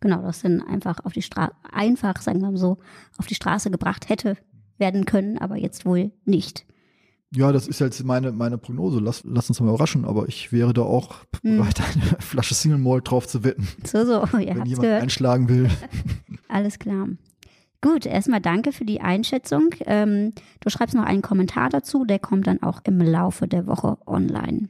Genau, 0.00 0.22
das 0.22 0.40
dann 0.40 0.62
einfach 0.62 1.04
auf 1.04 1.12
die 1.12 1.20
Straße, 1.22 1.52
einfach, 1.70 2.20
sagen 2.22 2.40
wir 2.40 2.50
mal 2.50 2.56
so, 2.56 2.78
auf 3.18 3.26
die 3.26 3.34
Straße 3.34 3.70
gebracht 3.70 4.08
hätte 4.08 4.36
werden 4.78 5.04
können, 5.04 5.36
aber 5.38 5.56
jetzt 5.56 5.84
wohl 5.84 6.12
nicht. 6.24 6.64
Ja, 7.34 7.52
das 7.52 7.66
ist 7.68 7.80
jetzt 7.80 8.02
meine, 8.04 8.32
meine 8.32 8.56
Prognose. 8.56 9.00
Lass, 9.00 9.22
lass 9.24 9.48
uns 9.50 9.60
mal 9.60 9.68
überraschen, 9.68 10.04
aber 10.06 10.28
ich 10.28 10.52
wäre 10.52 10.72
da 10.72 10.82
auch 10.82 11.16
Hm. 11.42 11.58
bereit, 11.58 11.80
eine 11.94 12.02
Flasche 12.20 12.54
Single 12.54 12.78
Malt 12.78 13.10
drauf 13.10 13.26
zu 13.26 13.44
wetten, 13.44 13.68
So, 13.84 14.04
so, 14.06 14.22
ihr 14.38 14.54
wenn 14.56 14.64
jemand 14.64 14.80
gehört. 14.82 15.02
einschlagen 15.02 15.48
will. 15.50 15.68
Alles 16.48 16.78
klar. 16.78 17.08
Gut, 17.86 18.04
erstmal 18.04 18.40
danke 18.40 18.72
für 18.72 18.84
die 18.84 19.00
Einschätzung. 19.00 19.70
Ähm, 19.86 20.32
du 20.58 20.70
schreibst 20.70 20.96
noch 20.96 21.04
einen 21.04 21.22
Kommentar 21.22 21.68
dazu, 21.68 22.04
der 22.04 22.18
kommt 22.18 22.48
dann 22.48 22.60
auch 22.60 22.80
im 22.82 23.00
Laufe 23.00 23.46
der 23.46 23.68
Woche 23.68 23.96
online. 24.06 24.68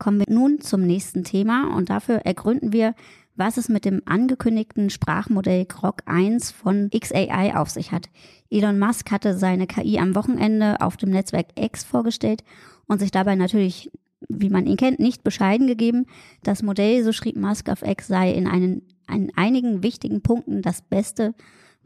Kommen 0.00 0.18
wir 0.18 0.34
nun 0.34 0.60
zum 0.60 0.80
nächsten 0.80 1.22
Thema 1.22 1.72
und 1.76 1.88
dafür 1.88 2.16
ergründen 2.16 2.72
wir, 2.72 2.96
was 3.36 3.58
es 3.58 3.68
mit 3.68 3.84
dem 3.84 4.02
angekündigten 4.06 4.90
Sprachmodell 4.90 5.66
Grok 5.66 6.02
1 6.06 6.50
von 6.50 6.90
XAI 6.90 7.54
auf 7.54 7.70
sich 7.70 7.92
hat. 7.92 8.08
Elon 8.50 8.80
Musk 8.80 9.12
hatte 9.12 9.38
seine 9.38 9.68
KI 9.68 10.00
am 10.00 10.16
Wochenende 10.16 10.80
auf 10.80 10.96
dem 10.96 11.10
Netzwerk 11.10 11.50
X 11.56 11.84
vorgestellt 11.84 12.42
und 12.88 12.98
sich 12.98 13.12
dabei 13.12 13.36
natürlich, 13.36 13.92
wie 14.28 14.50
man 14.50 14.66
ihn 14.66 14.76
kennt, 14.76 14.98
nicht 14.98 15.22
bescheiden 15.22 15.68
gegeben. 15.68 16.06
Das 16.42 16.64
Modell, 16.64 17.04
so 17.04 17.12
schrieb 17.12 17.36
Musk 17.36 17.68
auf 17.68 17.82
X, 17.82 18.08
sei 18.08 18.32
in, 18.32 18.48
einen, 18.48 18.82
in 19.08 19.30
einigen 19.36 19.84
wichtigen 19.84 20.22
Punkten 20.22 20.60
das 20.60 20.82
Beste, 20.82 21.32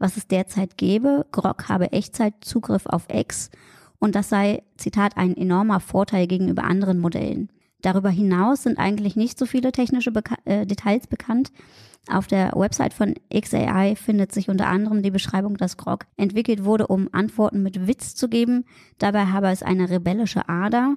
was 0.01 0.17
es 0.17 0.27
derzeit 0.27 0.77
gäbe. 0.77 1.25
Grok 1.31 1.69
habe 1.69 1.91
Echtzeitzugriff 1.91 2.85
auf 2.85 3.05
X 3.11 3.51
und 3.99 4.15
das 4.15 4.29
sei, 4.29 4.63
Zitat, 4.77 5.15
ein 5.15 5.37
enormer 5.37 5.79
Vorteil 5.79 6.25
gegenüber 6.25 6.63
anderen 6.63 6.99
Modellen. 6.99 7.49
Darüber 7.81 8.09
hinaus 8.09 8.63
sind 8.63 8.79
eigentlich 8.79 9.15
nicht 9.15 9.37
so 9.37 9.45
viele 9.45 9.71
technische 9.71 10.11
Beka 10.11 10.35
äh, 10.45 10.65
Details 10.65 11.07
bekannt. 11.07 11.51
Auf 12.09 12.25
der 12.25 12.51
Website 12.55 12.95
von 12.95 13.13
XAI 13.31 13.95
findet 13.95 14.31
sich 14.31 14.49
unter 14.49 14.67
anderem 14.67 15.03
die 15.03 15.11
Beschreibung, 15.11 15.57
dass 15.57 15.77
Grok 15.77 16.05
entwickelt 16.17 16.63
wurde, 16.63 16.87
um 16.87 17.09
Antworten 17.11 17.61
mit 17.61 17.87
Witz 17.87 18.15
zu 18.15 18.27
geben. 18.27 18.65
Dabei 18.97 19.27
habe 19.27 19.49
es 19.49 19.61
eine 19.61 19.89
rebellische 19.89 20.49
Ader. 20.49 20.95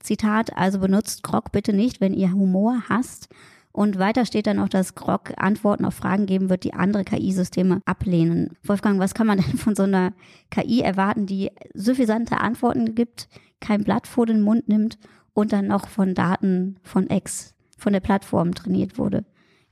Zitat, 0.00 0.54
also 0.56 0.78
benutzt 0.78 1.22
Grok 1.22 1.52
bitte 1.52 1.72
nicht, 1.72 2.02
wenn 2.02 2.12
ihr 2.12 2.32
Humor 2.32 2.82
hasst. 2.88 3.28
Und 3.72 3.98
weiter 3.98 4.26
steht 4.26 4.46
dann 4.46 4.58
auch, 4.58 4.68
dass 4.68 4.94
Grok 4.94 5.32
Antworten 5.38 5.86
auf 5.86 5.94
Fragen 5.94 6.26
geben 6.26 6.50
wird, 6.50 6.64
die 6.64 6.74
andere 6.74 7.04
KI-Systeme 7.04 7.80
ablehnen. 7.86 8.50
Wolfgang, 8.62 9.00
was 9.00 9.14
kann 9.14 9.26
man 9.26 9.38
denn 9.38 9.56
von 9.58 9.74
so 9.74 9.84
einer 9.84 10.12
KI 10.50 10.80
erwarten, 10.80 11.26
die 11.26 11.50
suffisante 11.74 12.38
Antworten 12.38 12.94
gibt, 12.94 13.28
kein 13.60 13.82
Blatt 13.82 14.06
vor 14.06 14.26
den 14.26 14.42
Mund 14.42 14.68
nimmt 14.68 14.98
und 15.32 15.52
dann 15.52 15.68
noch 15.68 15.88
von 15.88 16.14
Daten 16.14 16.76
von 16.82 17.08
X, 17.08 17.54
von 17.78 17.94
der 17.94 18.00
Plattform 18.00 18.54
trainiert 18.54 18.98
wurde? 18.98 19.24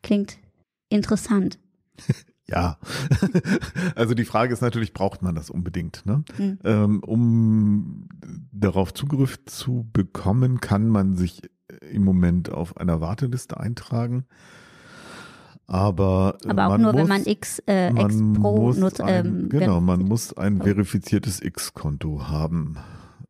Klingt 0.03 0.39
interessant. 0.89 1.59
Ja, 2.51 2.79
also 3.95 4.15
die 4.15 4.25
Frage 4.25 4.53
ist 4.53 4.61
natürlich, 4.61 4.93
braucht 4.93 5.23
man 5.23 5.37
das 5.37 5.51
unbedingt? 5.51 6.05
Ne? 6.05 6.25
Hm. 6.37 6.59
Ähm, 6.65 7.01
um 7.05 8.09
darauf 8.51 8.93
Zugriff 8.93 9.39
zu 9.45 9.89
bekommen, 9.93 10.61
kann 10.61 10.89
man 10.89 11.15
sich 11.15 11.43
im 11.91 12.05
Moment 12.05 12.51
auf 12.51 12.77
einer 12.77 13.01
Warteliste 13.01 13.59
eintragen. 13.59 14.25
Aber, 15.67 16.37
äh, 16.45 16.49
Aber 16.49 16.67
auch 16.67 16.71
man 16.71 16.83
nur, 16.83 16.93
muss, 16.93 17.01
wenn 17.01 17.09
man 17.09 17.27
X, 17.27 17.63
äh, 17.67 17.93
man 17.93 18.07
X 18.07 18.41
Pro 18.41 18.73
nutzt. 18.73 19.03
Ähm, 19.07 19.49
genau, 19.49 19.81
man 19.81 20.01
verifiziert. 20.01 20.09
muss 20.09 20.37
ein 20.37 20.61
verifiziertes 20.61 21.43
X-Konto 21.43 22.29
haben. 22.29 22.77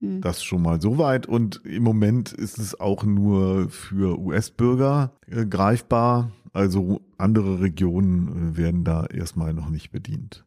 Hm. 0.01 0.23
Das 0.23 0.43
schon 0.43 0.63
mal 0.63 0.81
soweit. 0.81 1.27
Und 1.27 1.61
im 1.65 1.83
Moment 1.83 2.33
ist 2.33 2.59
es 2.59 2.81
auch 2.81 3.05
nur 3.05 3.69
für 3.69 4.19
US-Bürger 4.19 5.13
äh, 5.27 5.45
greifbar. 5.45 6.31
Also 6.53 7.03
andere 7.19 7.61
Regionen 7.61 8.55
äh, 8.55 8.57
werden 8.57 8.85
da 8.85 9.05
erstmal 9.05 9.53
noch 9.53 9.69
nicht 9.69 9.91
bedient. 9.91 10.47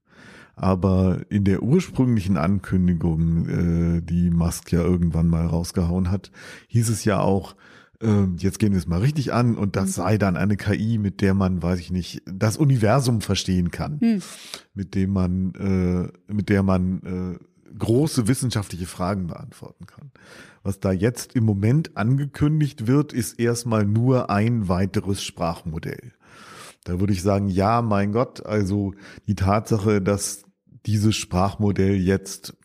Aber 0.55 1.21
in 1.29 1.43
der 1.43 1.63
ursprünglichen 1.63 2.37
Ankündigung, 2.37 3.47
äh, 3.47 4.01
die 4.01 4.29
Musk 4.29 4.71
ja 4.71 4.81
irgendwann 4.81 5.27
mal 5.27 5.45
rausgehauen 5.45 6.11
hat, 6.11 6.31
hieß 6.67 6.89
es 6.89 7.05
ja 7.05 7.19
auch, 7.19 7.55
äh, 8.03 8.27
jetzt 8.37 8.59
gehen 8.59 8.73
wir 8.73 8.79
es 8.79 8.87
mal 8.87 8.99
richtig 8.99 9.33
an 9.33 9.55
und 9.55 9.75
das 9.75 9.85
Mhm. 9.85 9.91
sei 9.91 10.17
dann 10.17 10.35
eine 10.37 10.57
KI, 10.57 10.97
mit 10.97 11.21
der 11.21 11.33
man, 11.33 11.61
weiß 11.63 11.79
ich 11.79 11.91
nicht, 11.91 12.21
das 12.25 12.57
Universum 12.57 13.21
verstehen 13.21 13.71
kann, 13.71 13.99
Hm. 13.99 14.21
mit 14.73 14.93
dem 14.95 15.11
man, 15.11 15.53
äh, 16.27 16.33
mit 16.33 16.49
der 16.49 16.63
man 16.63 17.01
äh, 17.39 17.73
große 17.77 18.27
wissenschaftliche 18.27 18.85
Fragen 18.85 19.27
beantworten 19.27 19.85
kann. 19.87 20.11
Was 20.61 20.79
da 20.79 20.91
jetzt 20.91 21.35
im 21.35 21.43
Moment 21.45 21.97
angekündigt 21.97 22.85
wird, 22.87 23.13
ist 23.13 23.39
erstmal 23.39 23.85
nur 23.85 24.29
ein 24.29 24.67
weiteres 24.67 25.23
Sprachmodell. 25.23 26.11
Da 26.83 26.99
würde 26.99 27.13
ich 27.13 27.21
sagen, 27.23 27.47
ja, 27.47 27.81
mein 27.81 28.11
Gott, 28.11 28.45
also 28.45 28.93
die 29.27 29.35
Tatsache, 29.35 30.01
dass 30.01 30.43
dieses 30.85 31.15
Sprachmodell 31.15 31.95
jetzt 31.95 32.55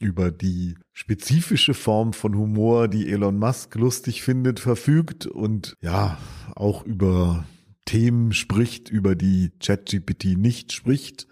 über 0.00 0.32
die 0.32 0.76
spezifische 0.92 1.74
Form 1.74 2.12
von 2.12 2.36
Humor, 2.36 2.88
die 2.88 3.08
Elon 3.10 3.38
Musk 3.38 3.74
lustig 3.76 4.22
findet, 4.22 4.58
verfügt 4.58 5.26
und 5.26 5.76
ja, 5.80 6.18
auch 6.56 6.84
über 6.84 7.44
Themen 7.84 8.32
spricht, 8.32 8.88
über 8.88 9.14
die 9.14 9.52
ChatGPT 9.60 10.36
nicht 10.36 10.72
spricht, 10.72 11.26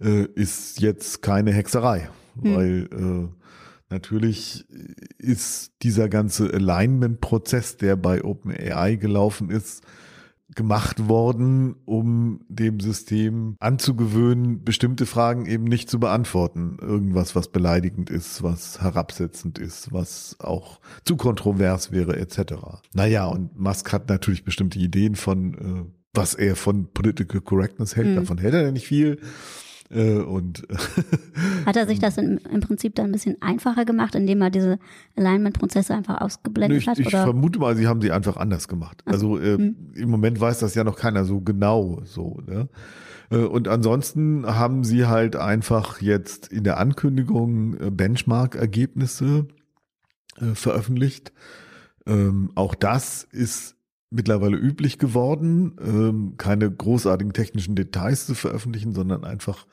äh, 0.00 0.24
ist 0.34 0.80
jetzt 0.80 1.22
keine 1.22 1.52
Hexerei, 1.52 2.08
hm. 2.40 2.54
weil 2.54 2.88
äh, 2.92 3.28
natürlich 3.90 4.64
ist 5.18 5.72
dieser 5.82 6.08
ganze 6.08 6.52
Alignment-Prozess, 6.52 7.78
der 7.78 7.96
bei 7.96 8.22
OpenAI 8.22 8.94
gelaufen 8.96 9.50
ist, 9.50 9.82
gemacht 10.54 11.08
worden, 11.08 11.76
um 11.84 12.40
dem 12.48 12.80
System 12.80 13.56
anzugewöhnen, 13.60 14.64
bestimmte 14.64 15.04
Fragen 15.06 15.46
eben 15.46 15.64
nicht 15.64 15.90
zu 15.90 16.00
beantworten. 16.00 16.78
Irgendwas, 16.80 17.36
was 17.36 17.48
beleidigend 17.48 18.10
ist, 18.10 18.42
was 18.42 18.80
herabsetzend 18.80 19.58
ist, 19.58 19.92
was 19.92 20.36
auch 20.40 20.80
zu 21.04 21.16
kontrovers 21.16 21.92
wäre, 21.92 22.16
etc. 22.16 22.54
Naja, 22.94 23.26
und 23.26 23.58
Musk 23.58 23.92
hat 23.92 24.08
natürlich 24.08 24.44
bestimmte 24.44 24.78
Ideen 24.78 25.16
von, 25.16 25.54
äh, 25.54 25.84
was 26.14 26.34
er 26.34 26.56
von 26.56 26.92
Political 26.92 27.42
Correctness 27.42 27.94
hält. 27.94 28.08
Mhm. 28.08 28.16
Davon 28.16 28.38
hält 28.38 28.54
er 28.54 28.62
ja 28.62 28.72
nicht 28.72 28.86
viel. 28.86 29.20
Äh, 29.90 30.18
und 30.18 30.66
Hat 31.66 31.76
er 31.76 31.86
sich 31.86 31.98
das 31.98 32.18
in, 32.18 32.38
im 32.38 32.60
Prinzip 32.60 32.94
dann 32.94 33.06
ein 33.06 33.12
bisschen 33.12 33.40
einfacher 33.40 33.84
gemacht, 33.84 34.14
indem 34.14 34.42
er 34.42 34.50
diese 34.50 34.78
Alignment-Prozesse 35.16 35.94
einfach 35.94 36.20
ausgeblendet 36.20 36.82
ich, 36.82 36.88
hat? 36.88 36.98
Ich 36.98 37.06
oder? 37.06 37.24
vermute 37.24 37.58
mal, 37.58 37.76
sie 37.76 37.86
haben 37.86 38.02
sie 38.02 38.12
einfach 38.12 38.36
anders 38.36 38.68
gemacht. 38.68 39.02
Also 39.06 39.38
äh, 39.38 39.56
hm. 39.56 39.92
im 39.94 40.10
Moment 40.10 40.40
weiß 40.40 40.58
das 40.58 40.74
ja 40.74 40.84
noch 40.84 40.96
keiner 40.96 41.24
so 41.24 41.40
genau 41.40 42.00
so. 42.04 42.40
Ne? 42.46 42.68
Äh, 43.30 43.38
und 43.38 43.68
ansonsten 43.68 44.46
haben 44.46 44.84
sie 44.84 45.06
halt 45.06 45.36
einfach 45.36 46.00
jetzt 46.02 46.48
in 46.48 46.64
der 46.64 46.78
Ankündigung 46.78 47.74
äh, 47.80 47.90
Benchmark-Ergebnisse 47.90 49.48
äh, 50.36 50.54
veröffentlicht. 50.54 51.32
Ähm, 52.06 52.50
auch 52.54 52.74
das 52.74 53.24
ist 53.24 53.77
mittlerweile 54.10 54.56
üblich 54.56 54.98
geworden, 54.98 55.76
ähm, 55.84 56.34
keine 56.38 56.70
großartigen 56.70 57.32
technischen 57.32 57.74
Details 57.74 58.26
zu 58.26 58.34
veröffentlichen, 58.34 58.92
sondern 58.92 59.24
einfach 59.24 59.66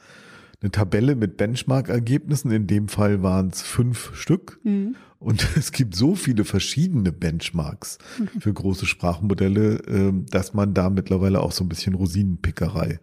eine 0.62 0.72
Tabelle 0.72 1.16
mit 1.16 1.38
Benchmark-Ergebnissen. 1.38 2.52
In 2.52 2.68
dem 2.68 2.88
Fall 2.88 3.22
waren 3.24 3.50
es 3.50 3.62
fünf 3.62 4.16
Stück. 4.16 4.60
Mhm. 4.64 4.96
Und 5.20 5.48
es 5.58 5.72
gibt 5.72 5.96
so 5.96 6.16
viele 6.16 6.44
verschiedene 6.44 7.12
Benchmarks 7.12 7.98
mhm. 8.20 8.42
für 8.42 8.54
große 8.54 8.86
Sprachmodelle, 8.86 9.82
ähm, 9.88 10.26
dass 10.30 10.54
man 10.54 10.74
da 10.74 10.90
mittlerweile 10.90 11.42
auch 11.42 11.52
so 11.52 11.64
ein 11.64 11.70
bisschen 11.70 11.96
Rosinenpickerei 11.96 13.00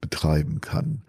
betreiben 0.00 0.60
kann. 0.60 1.02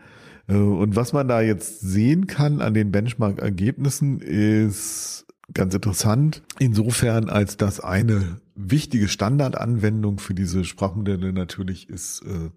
Äh, 0.48 0.56
und 0.56 0.96
was 0.96 1.14
man 1.14 1.28
da 1.28 1.42
jetzt 1.42 1.80
sehen 1.80 2.28
kann 2.28 2.62
an 2.62 2.74
den 2.74 2.92
Benchmark-Ergebnissen 2.92 4.20
ist 4.20 5.26
ganz 5.54 5.74
interessant. 5.74 6.42
Insofern, 6.60 7.30
als 7.30 7.58
das 7.58 7.80
eine 7.80 8.42
wichtige 8.56 9.08
Standardanwendung 9.08 10.20
für 10.20 10.34
diese 10.34 10.64
Sprachmodelle 10.64 11.34
natürlich 11.34 11.90
ist, 11.90 12.22
äh, 12.22 12.50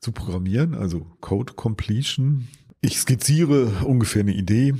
zu 0.00 0.12
programmieren, 0.12 0.74
also 0.74 1.06
Code 1.20 1.54
Completion. 1.54 2.48
Ich 2.80 2.98
skizziere 2.98 3.84
ungefähr 3.84 4.22
eine 4.22 4.34
Idee, 4.34 4.74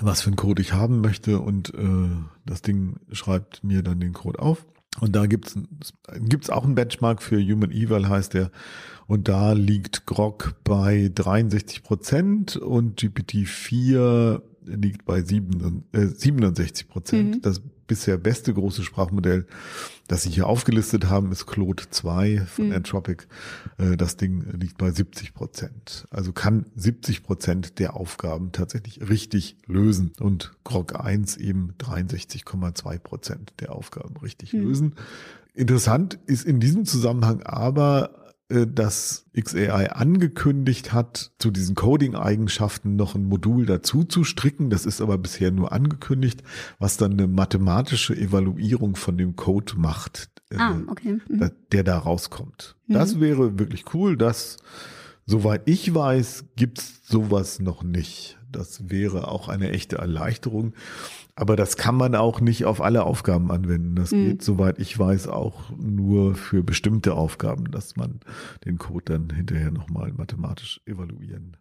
was 0.00 0.22
für 0.22 0.28
einen 0.28 0.36
Code 0.36 0.60
ich 0.60 0.72
haben 0.72 1.00
möchte 1.00 1.38
und 1.38 1.72
äh, 1.74 2.10
das 2.44 2.62
Ding 2.62 2.96
schreibt 3.12 3.62
mir 3.62 3.82
dann 3.82 4.00
den 4.00 4.12
Code 4.12 4.40
auf. 4.40 4.66
Und 5.00 5.16
da 5.16 5.26
gibt's 5.26 5.58
gibt's 6.20 6.50
auch 6.50 6.64
einen 6.64 6.76
Benchmark 6.76 7.20
für 7.20 7.40
Human 7.40 7.72
Evil, 7.72 8.08
heißt 8.08 8.34
der. 8.34 8.50
Und 9.06 9.28
da 9.28 9.52
liegt 9.52 10.06
Grok 10.06 10.54
bei 10.62 11.10
63 11.12 11.82
Prozent 11.82 12.56
und 12.56 13.00
GPT-4 13.00 14.40
liegt 14.64 15.04
bei 15.04 15.22
67 15.22 16.88
Prozent. 16.88 17.36
Mhm. 17.36 17.42
Das 17.42 17.60
bisher 17.86 18.16
beste 18.16 18.52
große 18.52 18.82
Sprachmodell, 18.82 19.46
das 20.08 20.22
Sie 20.22 20.30
hier 20.30 20.46
aufgelistet 20.46 21.08
haben, 21.08 21.32
ist 21.32 21.46
Claude 21.46 21.84
2 21.88 22.46
von 22.46 22.66
mhm. 22.68 22.72
Anthropic. 22.72 23.26
Äh, 23.78 23.96
das 23.96 24.16
Ding 24.16 24.44
liegt 24.58 24.78
bei 24.78 24.90
70 24.90 25.34
Prozent. 25.34 26.06
Also 26.10 26.32
kann 26.32 26.66
70 26.76 27.22
Prozent 27.22 27.78
der 27.78 27.94
Aufgaben 27.94 28.52
tatsächlich 28.52 29.08
richtig 29.08 29.56
lösen. 29.66 30.12
Und 30.18 30.52
Grok 30.64 30.98
1 30.98 31.36
eben 31.36 31.72
63,2 31.78 32.98
Prozent 32.98 33.52
der 33.60 33.72
Aufgaben 33.72 34.16
richtig 34.18 34.52
mhm. 34.52 34.60
lösen. 34.60 34.94
Interessant 35.54 36.18
ist 36.26 36.44
in 36.44 36.58
diesem 36.58 36.84
Zusammenhang 36.84 37.42
aber, 37.42 38.23
äh, 38.50 38.66
dass 38.66 39.26
XAI 39.34 39.92
angekündigt 39.92 40.92
hat, 40.92 41.32
zu 41.38 41.50
diesen 41.50 41.74
Coding-Eigenschaften 41.74 42.94
noch 42.96 43.14
ein 43.14 43.24
Modul 43.24 43.64
dazu 43.64 44.04
zu 44.04 44.22
stricken. 44.22 44.68
Das 44.68 44.84
ist 44.84 45.00
aber 45.00 45.16
bisher 45.16 45.50
nur 45.50 45.72
angekündigt, 45.72 46.42
was 46.78 46.96
dann 46.98 47.12
eine 47.12 47.26
mathematische 47.26 48.14
Evaluierung 48.14 48.96
von 48.96 49.16
dem 49.16 49.34
Code 49.34 49.74
macht, 49.76 50.30
äh, 50.50 50.56
ah, 50.58 50.78
okay. 50.88 51.18
mhm. 51.26 51.50
der 51.72 51.84
da 51.84 51.96
rauskommt. 51.98 52.76
Mhm. 52.86 52.94
Das 52.94 53.18
wäre 53.18 53.58
wirklich 53.58 53.94
cool. 53.94 54.16
Das, 54.16 54.58
soweit 55.24 55.62
ich 55.64 55.94
weiß, 55.94 56.44
gibt's 56.54 57.00
sowas 57.08 57.60
noch 57.60 57.82
nicht. 57.82 58.38
Das 58.54 58.90
wäre 58.90 59.28
auch 59.28 59.48
eine 59.48 59.70
echte 59.70 59.98
Erleichterung. 59.98 60.74
Aber 61.36 61.56
das 61.56 61.76
kann 61.76 61.96
man 61.96 62.14
auch 62.14 62.40
nicht 62.40 62.64
auf 62.64 62.80
alle 62.80 63.04
Aufgaben 63.04 63.50
anwenden. 63.50 63.96
Das 63.96 64.12
mhm. 64.12 64.24
geht, 64.26 64.42
soweit 64.42 64.78
ich 64.78 64.96
weiß, 64.96 65.28
auch 65.28 65.70
nur 65.76 66.34
für 66.36 66.62
bestimmte 66.62 67.14
Aufgaben, 67.14 67.70
dass 67.70 67.96
man 67.96 68.20
den 68.64 68.78
Code 68.78 69.04
dann 69.06 69.30
hinterher 69.30 69.72
nochmal 69.72 70.12
mathematisch 70.12 70.80
evaluieren 70.86 71.56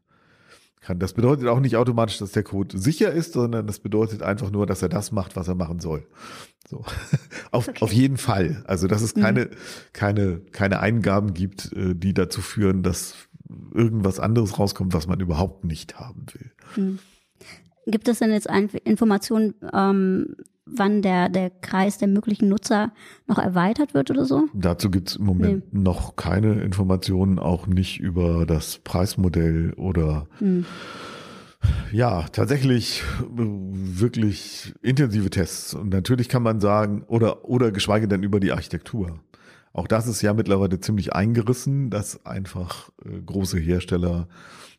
kann. 0.83 0.99
Das 0.99 1.13
bedeutet 1.13 1.47
auch 1.47 1.59
nicht 1.59 1.77
automatisch, 1.77 2.19
dass 2.19 2.33
der 2.33 2.43
Code 2.43 2.77
sicher 2.77 3.11
ist, 3.11 3.33
sondern 3.33 3.65
das 3.65 3.79
bedeutet 3.79 4.21
einfach 4.21 4.51
nur, 4.51 4.67
dass 4.67 4.81
er 4.81 4.89
das 4.89 5.11
macht, 5.11 5.35
was 5.35 5.47
er 5.47 5.55
machen 5.55 5.79
soll. 5.79 6.05
So. 6.67 6.85
auf, 7.51 7.67
okay. 7.67 7.81
auf 7.81 7.91
jeden 7.91 8.17
Fall. 8.17 8.63
Also, 8.67 8.87
dass 8.87 9.01
es 9.01 9.15
keine, 9.15 9.45
mhm. 9.45 9.49
keine, 9.93 10.39
keine 10.51 10.79
Eingaben 10.81 11.33
gibt, 11.33 11.73
äh, 11.73 11.95
die 11.95 12.13
dazu 12.13 12.41
führen, 12.41 12.83
dass 12.83 13.15
irgendwas 13.73 14.19
anderes 14.19 14.59
rauskommt, 14.59 14.93
was 14.93 15.07
man 15.07 15.19
überhaupt 15.19 15.65
nicht 15.65 15.99
haben 15.99 16.25
will. 16.33 16.51
Mhm. 16.75 16.99
Gibt 17.85 18.07
es 18.07 18.19
denn 18.19 18.31
jetzt 18.31 18.47
Informationen, 18.85 19.55
ähm, 19.73 20.35
wann 20.65 21.01
der, 21.01 21.29
der 21.29 21.49
Kreis 21.49 21.97
der 21.97 22.07
möglichen 22.07 22.49
Nutzer 22.49 22.93
noch 23.27 23.37
erweitert 23.37 23.93
wird 23.93 24.11
oder 24.11 24.25
so? 24.25 24.47
Dazu 24.53 24.89
gibt 24.89 25.09
es 25.09 25.15
im 25.17 25.25
Moment 25.25 25.73
nee. 25.73 25.81
noch 25.81 26.15
keine 26.15 26.61
Informationen, 26.61 27.39
auch 27.39 27.67
nicht 27.67 27.99
über 27.99 28.45
das 28.45 28.79
Preismodell 28.83 29.73
oder 29.73 30.27
hm. 30.37 30.65
ja, 31.91 32.23
tatsächlich 32.31 33.03
äh, 33.21 33.25
wirklich 33.35 34.73
intensive 34.81 35.29
Tests. 35.29 35.73
Und 35.73 35.89
natürlich 35.89 36.29
kann 36.29 36.43
man 36.43 36.61
sagen, 36.61 37.03
oder, 37.07 37.45
oder 37.45 37.71
geschweige 37.71 38.07
denn 38.07 38.23
über 38.23 38.39
die 38.39 38.51
Architektur. 38.51 39.19
Auch 39.73 39.87
das 39.87 40.07
ist 40.07 40.21
ja 40.21 40.33
mittlerweile 40.33 40.79
ziemlich 40.79 41.13
eingerissen, 41.13 41.89
dass 41.89 42.25
einfach 42.25 42.91
äh, 43.03 43.19
große 43.21 43.57
Hersteller 43.57 44.27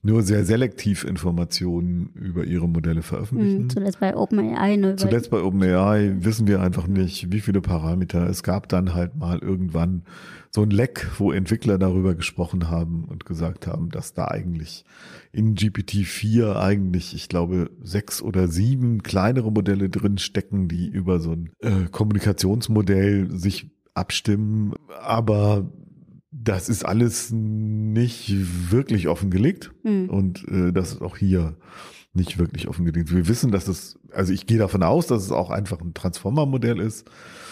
nur 0.04 0.22
sehr 0.22 0.44
selektiv 0.44 1.02
Informationen 1.02 2.10
über 2.14 2.44
ihre 2.44 2.68
Modelle 2.68 3.00
veröffentlichen. 3.02 3.62
Hm, 3.62 3.70
zuletzt 3.70 4.00
bei 4.00 4.14
OpenAI. 4.14 4.76
Nur 4.76 4.96
zuletzt 4.98 5.30
bei 5.30 5.42
OpenAI 5.42 6.16
wissen 6.20 6.46
wir 6.46 6.60
einfach 6.60 6.86
nicht, 6.86 7.32
wie 7.32 7.40
viele 7.40 7.62
Parameter. 7.62 8.28
Es 8.28 8.42
gab 8.42 8.68
dann 8.68 8.94
halt 8.94 9.16
mal 9.16 9.38
irgendwann 9.38 10.02
so 10.50 10.62
ein 10.62 10.70
Leck, 10.70 11.10
wo 11.18 11.32
Entwickler 11.32 11.78
darüber 11.78 12.14
gesprochen 12.14 12.68
haben 12.68 13.06
und 13.06 13.24
gesagt 13.24 13.66
haben, 13.66 13.88
dass 13.88 14.12
da 14.12 14.28
eigentlich 14.28 14.84
in 15.32 15.54
GPT-4 15.54 16.54
eigentlich, 16.54 17.14
ich 17.14 17.30
glaube, 17.30 17.70
sechs 17.82 18.20
oder 18.20 18.46
sieben 18.46 19.02
kleinere 19.02 19.50
Modelle 19.50 19.88
drin 19.88 20.18
stecken, 20.18 20.68
die 20.68 20.86
über 20.86 21.18
so 21.18 21.32
ein 21.32 21.50
äh, 21.60 21.88
Kommunikationsmodell 21.90 23.30
sich 23.30 23.70
abstimmen. 23.94 24.74
Aber 25.00 25.70
das 26.30 26.68
ist 26.68 26.84
alles 26.84 27.30
nicht 27.30 28.70
wirklich 28.70 29.08
offengelegt 29.08 29.72
mhm. 29.84 30.10
und 30.10 30.48
äh, 30.48 30.72
das 30.72 30.92
ist 30.92 31.02
auch 31.02 31.16
hier 31.16 31.56
nicht 32.12 32.38
wirklich 32.38 32.68
offengelegt. 32.68 33.12
Wir 33.12 33.28
wissen, 33.28 33.50
dass 33.50 33.66
es, 33.68 33.98
also 34.12 34.32
ich 34.32 34.46
gehe 34.46 34.58
davon 34.58 34.82
aus, 34.82 35.08
dass 35.08 35.22
es 35.22 35.32
auch 35.32 35.50
einfach 35.50 35.80
ein 35.80 35.94
Transformer-Modell 35.94 36.78
ist. 36.78 37.08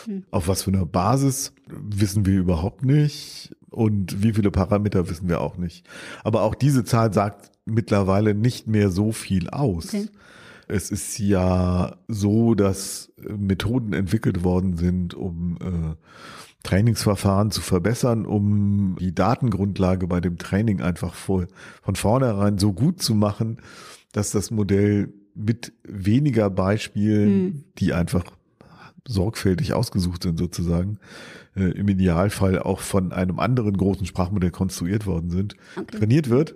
Mhm. 0.06 0.24
Auf 0.30 0.48
was 0.48 0.62
für 0.62 0.70
einer 0.70 0.86
Basis 0.86 1.52
wissen 1.68 2.26
wir 2.26 2.38
überhaupt 2.38 2.84
nicht 2.84 3.54
und 3.70 4.22
wie 4.22 4.32
viele 4.32 4.50
Parameter 4.50 5.08
wissen 5.08 5.28
wir 5.28 5.40
auch 5.40 5.56
nicht. 5.56 5.86
Aber 6.22 6.42
auch 6.42 6.54
diese 6.54 6.84
Zahl 6.84 7.12
sagt 7.12 7.50
mittlerweile 7.64 8.34
nicht 8.34 8.66
mehr 8.66 8.90
so 8.90 9.12
viel 9.12 9.50
aus. 9.50 9.88
Okay. 9.88 10.08
Es 10.68 10.90
ist 10.90 11.18
ja 11.18 11.96
so, 12.08 12.54
dass 12.54 13.12
Methoden 13.16 13.92
entwickelt 13.92 14.44
worden 14.44 14.76
sind, 14.76 15.14
um 15.14 15.56
äh, 15.60 15.96
Trainingsverfahren 16.62 17.50
zu 17.50 17.60
verbessern, 17.60 18.24
um 18.24 18.96
die 19.00 19.14
Datengrundlage 19.14 20.06
bei 20.06 20.20
dem 20.20 20.38
Training 20.38 20.80
einfach 20.80 21.14
vor, 21.14 21.46
von 21.82 21.96
vornherein 21.96 22.58
so 22.58 22.72
gut 22.72 23.02
zu 23.02 23.14
machen, 23.14 23.58
dass 24.12 24.30
das 24.30 24.50
Modell 24.50 25.12
mit 25.34 25.72
weniger 25.82 26.50
Beispielen, 26.50 27.44
mhm. 27.44 27.64
die 27.78 27.92
einfach 27.92 28.24
sorgfältig 29.08 29.72
ausgesucht 29.72 30.22
sind 30.22 30.38
sozusagen, 30.38 30.98
äh, 31.56 31.64
im 31.64 31.88
Idealfall 31.88 32.58
auch 32.58 32.80
von 32.80 33.12
einem 33.12 33.40
anderen 33.40 33.76
großen 33.76 34.06
Sprachmodell 34.06 34.50
konstruiert 34.50 35.06
worden 35.06 35.30
sind, 35.30 35.56
okay. 35.76 35.98
trainiert 35.98 36.30
wird, 36.30 36.54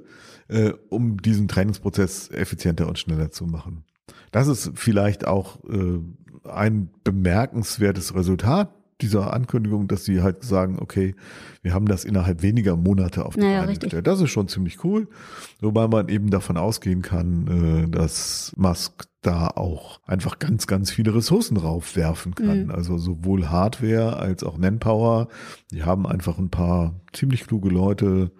äh, 0.48 0.72
um 0.88 1.20
diesen 1.20 1.48
Trainingsprozess 1.48 2.30
effizienter 2.30 2.86
und 2.86 2.98
schneller 2.98 3.30
zu 3.32 3.46
machen. 3.46 3.84
Das 4.30 4.48
ist 4.48 4.72
vielleicht 4.74 5.26
auch 5.26 5.58
äh, 5.64 6.00
ein 6.48 6.90
bemerkenswertes 7.04 8.14
Resultat 8.14 8.70
dieser 9.02 9.32
Ankündigung, 9.32 9.88
dass 9.88 10.04
sie 10.04 10.22
halt 10.22 10.42
sagen, 10.42 10.78
okay, 10.80 11.14
wir 11.62 11.74
haben 11.74 11.86
das 11.86 12.04
innerhalb 12.04 12.42
weniger 12.42 12.76
Monate 12.76 13.26
auf 13.26 13.34
die 13.34 13.40
naja, 13.40 13.60
Beine 13.60 13.78
gestellt. 13.78 14.06
Das 14.06 14.20
ist 14.20 14.30
schon 14.30 14.48
ziemlich 14.48 14.82
cool, 14.84 15.08
wobei 15.60 15.86
man 15.86 16.08
eben 16.08 16.30
davon 16.30 16.56
ausgehen 16.56 17.02
kann, 17.02 17.84
äh, 17.84 17.90
dass 17.90 18.52
Musk 18.56 19.06
da 19.20 19.48
auch 19.48 20.00
einfach 20.06 20.38
ganz, 20.38 20.66
ganz 20.66 20.90
viele 20.90 21.14
Ressourcen 21.14 21.56
raufwerfen 21.56 22.34
kann. 22.34 22.64
Mhm. 22.64 22.70
Also 22.70 22.96
sowohl 22.96 23.48
Hardware 23.48 24.16
als 24.16 24.44
auch 24.44 24.56
Manpower. 24.56 25.28
Die 25.72 25.82
haben 25.82 26.06
einfach 26.06 26.38
ein 26.38 26.50
paar 26.50 26.94
ziemlich 27.12 27.46
kluge 27.46 27.68
Leute 27.68 28.30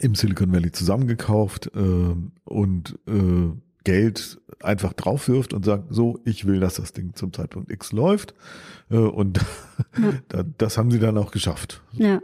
im 0.00 0.14
Silicon 0.14 0.52
Valley 0.52 0.72
zusammengekauft 0.72 1.70
äh, 1.74 2.14
und 2.44 2.98
äh, 3.06 3.52
Geld 3.84 4.40
einfach 4.60 4.92
drauf 4.92 5.28
wirft 5.28 5.52
und 5.52 5.64
sagt, 5.64 5.86
so, 5.90 6.20
ich 6.24 6.46
will, 6.46 6.60
dass 6.60 6.74
das 6.74 6.92
Ding 6.92 7.14
zum 7.14 7.32
Zeitpunkt 7.32 7.70
X 7.70 7.92
läuft. 7.92 8.34
Äh, 8.90 8.96
und 8.96 9.40
ja. 10.32 10.44
das 10.58 10.78
haben 10.78 10.90
sie 10.90 10.98
dann 10.98 11.18
auch 11.18 11.30
geschafft. 11.30 11.82
Ja, 11.92 12.20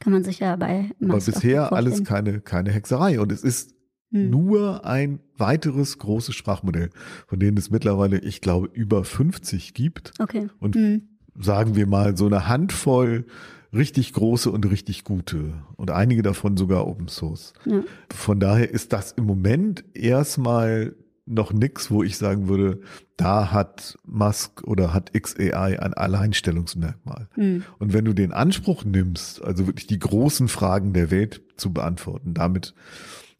kann 0.00 0.12
man 0.12 0.24
sich 0.24 0.40
ja 0.40 0.56
bei 0.56 0.90
Aber 1.00 1.18
bisher 1.18 1.72
alles 1.72 2.04
keine, 2.04 2.40
keine 2.40 2.72
Hexerei. 2.72 3.20
Und 3.20 3.32
es 3.32 3.42
ist 3.42 3.74
hm. 4.10 4.30
nur 4.30 4.84
ein 4.84 5.20
weiteres 5.36 5.98
großes 5.98 6.34
Sprachmodell, 6.34 6.90
von 7.26 7.38
denen 7.38 7.56
es 7.56 7.70
mittlerweile, 7.70 8.18
ich 8.18 8.40
glaube, 8.40 8.68
über 8.72 9.04
50 9.04 9.74
gibt. 9.74 10.12
Okay. 10.18 10.48
Und 10.58 10.76
hm. 10.76 11.08
sagen 11.38 11.76
wir 11.76 11.86
mal 11.86 12.16
so 12.16 12.26
eine 12.26 12.48
Handvoll 12.48 13.26
richtig 13.72 14.12
große 14.12 14.50
und 14.50 14.68
richtig 14.70 15.04
gute 15.04 15.54
und 15.76 15.90
einige 15.90 16.22
davon 16.22 16.56
sogar 16.56 16.86
Open 16.86 17.08
Source. 17.08 17.54
Ja. 17.64 17.82
Von 18.14 18.40
daher 18.40 18.70
ist 18.70 18.92
das 18.92 19.12
im 19.12 19.24
Moment 19.24 19.84
erstmal 19.94 20.94
noch 21.24 21.52
nix, 21.52 21.90
wo 21.90 22.02
ich 22.02 22.18
sagen 22.18 22.48
würde, 22.48 22.80
da 23.16 23.52
hat 23.52 23.96
Musk 24.04 24.62
oder 24.64 24.92
hat 24.92 25.12
XAI 25.12 25.78
ein 25.78 25.94
Alleinstellungsmerkmal. 25.94 27.28
Mhm. 27.36 27.62
Und 27.78 27.92
wenn 27.92 28.04
du 28.04 28.12
den 28.12 28.32
Anspruch 28.32 28.84
nimmst, 28.84 29.42
also 29.42 29.66
wirklich 29.66 29.86
die 29.86 30.00
großen 30.00 30.48
Fragen 30.48 30.92
der 30.92 31.10
Welt 31.10 31.42
zu 31.56 31.72
beantworten, 31.72 32.34
damit 32.34 32.74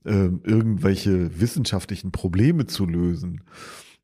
äh, 0.04 0.28
irgendwelche 0.44 1.40
wissenschaftlichen 1.40 2.12
Probleme 2.12 2.66
zu 2.66 2.86
lösen, 2.86 3.42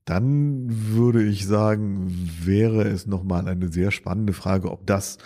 dann 0.05 0.67
würde 0.69 1.23
ich 1.23 1.47
sagen, 1.47 2.11
wäre 2.43 2.83
es 2.83 3.07
nochmal 3.07 3.47
eine 3.47 3.69
sehr 3.69 3.91
spannende 3.91 4.33
Frage, 4.33 4.73
ob 4.73 4.87
das 4.87 5.19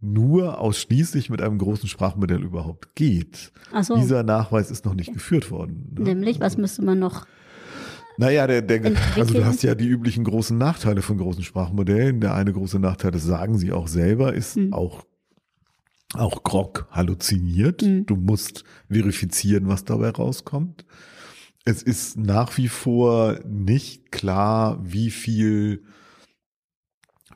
nur 0.00 0.60
ausschließlich 0.60 1.30
mit 1.30 1.40
einem 1.40 1.58
großen 1.58 1.88
Sprachmodell 1.88 2.42
überhaupt 2.42 2.94
geht. 2.94 3.52
Ach 3.72 3.84
so. 3.84 3.96
Dieser 3.96 4.22
Nachweis 4.22 4.70
ist 4.70 4.84
noch 4.84 4.94
nicht 4.94 5.12
geführt 5.12 5.50
worden. 5.50 5.94
Ne? 5.94 6.04
Nämlich, 6.04 6.40
was 6.40 6.56
müsste 6.56 6.82
man 6.82 6.98
noch? 6.98 7.26
Naja, 8.18 8.46
der, 8.46 8.62
der, 8.62 8.94
also 9.16 9.34
du 9.34 9.44
hast 9.44 9.62
ja 9.62 9.74
die 9.74 9.86
üblichen 9.86 10.24
großen 10.24 10.56
Nachteile 10.56 11.02
von 11.02 11.18
großen 11.18 11.42
Sprachmodellen. 11.42 12.20
Der 12.20 12.34
eine 12.34 12.52
große 12.52 12.78
Nachteil, 12.78 13.10
das 13.10 13.24
sagen 13.24 13.58
sie 13.58 13.72
auch 13.72 13.88
selber, 13.88 14.32
ist 14.32 14.56
mhm. 14.56 14.72
auch 14.72 15.04
auch 16.14 16.44
Grog 16.44 16.86
halluziniert. 16.90 17.82
Mhm. 17.82 18.06
Du 18.06 18.16
musst 18.16 18.64
verifizieren, 18.88 19.68
was 19.68 19.84
dabei 19.84 20.10
rauskommt. 20.10 20.86
Es 21.64 21.82
ist 21.82 22.16
nach 22.16 22.56
wie 22.58 22.68
vor 22.68 23.40
nicht 23.44 24.12
klar, 24.12 24.78
wie 24.82 25.10
viel 25.10 25.82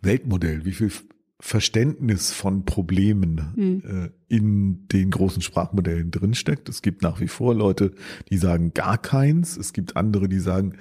Weltmodell, 0.03 0.64
wie 0.64 0.73
viel 0.73 0.92
Verständnis 1.40 2.33
von 2.33 2.66
Problemen 2.66 3.53
mhm. 3.57 3.83
äh, 4.29 4.35
in 4.35 4.87
den 4.88 5.11
großen 5.11 5.40
Sprachmodellen 5.40 6.11
drinsteckt. 6.11 6.68
Es 6.68 6.83
gibt 6.83 7.03
nach 7.03 7.20
wie 7.20 7.29
vor 7.29 7.55
Leute, 7.55 7.92
die 8.29 8.37
sagen 8.37 8.74
gar 8.74 8.98
keins. 8.98 9.57
Es 9.57 9.72
gibt 9.72 9.96
andere, 9.96 10.29
die 10.29 10.38
sagen, 10.38 10.74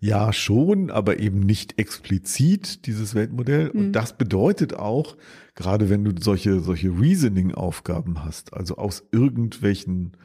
ja 0.00 0.32
schon, 0.32 0.90
aber 0.90 1.20
eben 1.20 1.40
nicht 1.40 1.78
explizit 1.78 2.86
dieses 2.86 3.14
Weltmodell. 3.14 3.70
Mhm. 3.72 3.80
Und 3.80 3.92
das 3.92 4.16
bedeutet 4.16 4.74
auch, 4.74 5.16
gerade 5.54 5.88
wenn 5.90 6.04
du 6.04 6.12
solche, 6.20 6.60
solche 6.60 6.88
Reasoning-Aufgaben 6.88 8.24
hast, 8.24 8.52
also 8.54 8.76
aus 8.76 9.04
irgendwelchen 9.12 10.16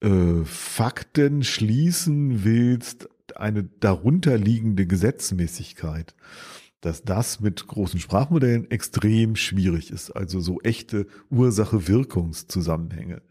äh, 0.00 0.44
Fakten 0.44 1.44
schließen 1.44 2.44
willst, 2.44 3.08
eine 3.36 3.64
darunterliegende 3.64 4.86
Gesetzmäßigkeit 4.86 6.14
dass 6.80 7.02
das 7.02 7.40
mit 7.40 7.66
großen 7.66 8.00
Sprachmodellen 8.00 8.70
extrem 8.70 9.36
schwierig 9.36 9.90
ist. 9.90 10.10
Also 10.10 10.40
so 10.40 10.60
echte 10.60 11.06
Ursache-Wirkungszusammenhänge. 11.30 13.22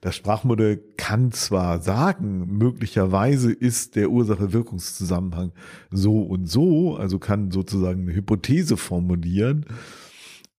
Das 0.00 0.16
Sprachmodell 0.16 0.82
kann 0.98 1.32
zwar 1.32 1.80
sagen, 1.80 2.58
möglicherweise 2.58 3.50
ist 3.52 3.96
der 3.96 4.10
Ursache-Wirkungszusammenhang 4.10 5.52
so 5.90 6.20
und 6.20 6.46
so, 6.46 6.96
also 6.96 7.18
kann 7.18 7.50
sozusagen 7.50 8.02
eine 8.02 8.14
Hypothese 8.14 8.76
formulieren, 8.76 9.64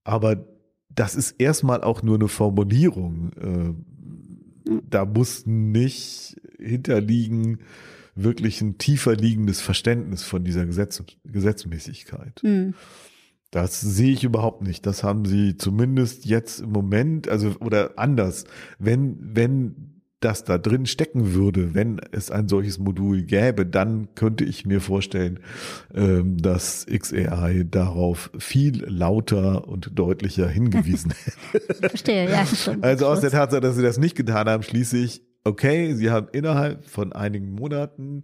aber 0.03 0.47
das 0.89 1.15
ist 1.15 1.35
erstmal 1.39 1.83
auch 1.83 2.01
nur 2.01 2.15
eine 2.15 2.27
Formulierung. 2.27 3.31
Äh, 3.33 4.79
da 4.89 5.05
muss 5.05 5.45
nicht 5.45 6.37
hinterliegen, 6.57 7.59
wirklich 8.15 8.61
ein 8.61 8.77
tiefer 8.77 9.15
liegendes 9.15 9.61
Verständnis 9.61 10.23
von 10.23 10.43
dieser 10.43 10.65
Gesetz 10.65 11.03
Gesetzmäßigkeit. 11.25 12.41
Mhm. 12.43 12.73
Das 13.51 13.79
sehe 13.79 14.11
ich 14.11 14.23
überhaupt 14.23 14.63
nicht. 14.63 14.85
Das 14.85 15.03
haben 15.03 15.25
sie 15.25 15.57
zumindest 15.57 16.25
jetzt 16.25 16.61
im 16.61 16.71
Moment, 16.71 17.29
also 17.29 17.55
oder 17.59 17.97
anders, 17.97 18.45
wenn, 18.79 19.17
wenn 19.19 20.01
das 20.19 20.43
da 20.43 20.57
drin 20.57 20.87
stecken 20.87 21.33
würde, 21.33 21.75
wenn 21.75 22.01
es 22.11 22.31
ein 22.31 22.47
solches 22.47 22.79
Modul 22.79 23.23
gäbe, 23.23 23.65
dann 23.65 24.15
könnte 24.15 24.43
ich 24.43 24.65
mir 24.65 24.81
vorstellen, 24.81 25.39
ähm, 25.93 26.37
dass 26.37 26.85
XAI 26.87 27.63
darauf 27.69 28.31
viel 28.39 28.83
lauter 28.85 29.67
und 29.67 29.91
deutlicher 29.97 30.49
hingewiesen 30.49 31.13
hätte. 31.51 31.89
Verstehe, 31.89 32.29
ja. 32.29 32.45
Also 32.81 33.05
aus 33.05 33.21
der 33.21 33.31
Tatsache, 33.31 33.61
dass 33.61 33.75
sie 33.75 33.83
das 33.83 33.99
nicht 33.99 34.15
getan 34.15 34.47
haben, 34.47 34.63
schließe 34.63 34.97
ich, 34.97 35.21
okay, 35.45 35.93
sie 35.93 36.11
haben 36.11 36.27
innerhalb 36.33 36.85
von 36.85 37.13
einigen 37.13 37.53
Monaten 37.53 38.23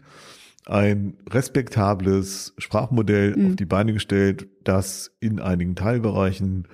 ein 0.65 1.17
respektables 1.29 2.53
Sprachmodell 2.57 3.35
mhm. 3.35 3.47
auf 3.47 3.55
die 3.55 3.65
Beine 3.65 3.93
gestellt, 3.93 4.47
das 4.63 5.11
in 5.19 5.39
einigen 5.39 5.75
Teilbereichen 5.75 6.67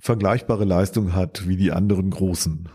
vergleichbare 0.00 0.64
Leistung 0.64 1.14
hat 1.14 1.48
wie 1.48 1.56
die 1.56 1.72
anderen 1.72 2.10
großen. 2.10 2.68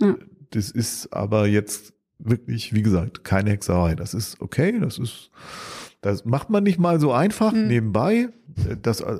Ja. 0.00 0.16
Das 0.50 0.70
ist 0.70 1.12
aber 1.12 1.46
jetzt 1.46 1.92
wirklich, 2.18 2.72
wie 2.72 2.82
gesagt, 2.82 3.24
keine 3.24 3.50
Hexerei. 3.50 3.94
Das 3.94 4.14
ist 4.14 4.40
okay, 4.40 4.78
das 4.80 4.98
ist, 4.98 5.30
das 6.00 6.24
macht 6.24 6.50
man 6.50 6.62
nicht 6.62 6.78
mal 6.78 7.00
so 7.00 7.12
einfach 7.12 7.52
mhm. 7.52 7.66
nebenbei. 7.66 8.28
Das 8.80 9.00
äh, 9.00 9.18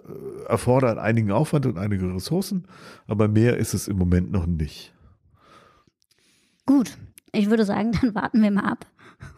erfordert 0.49 0.99
einigen 0.99 1.31
Aufwand 1.31 1.67
und 1.67 1.77
einige 1.77 2.15
Ressourcen, 2.15 2.67
aber 3.07 3.29
mehr 3.29 3.59
ist 3.59 3.75
es 3.75 3.89
im 3.89 3.99
Moment 3.99 4.33
noch 4.33 4.47
nicht. 4.47 4.95
Gut, 6.67 6.99
ich 7.33 7.49
würde 7.49 7.65
sagen, 7.65 7.93
dann 8.01 8.15
warten 8.15 8.43
wir 8.43 8.51
mal 8.51 8.65
ab. 8.65 8.87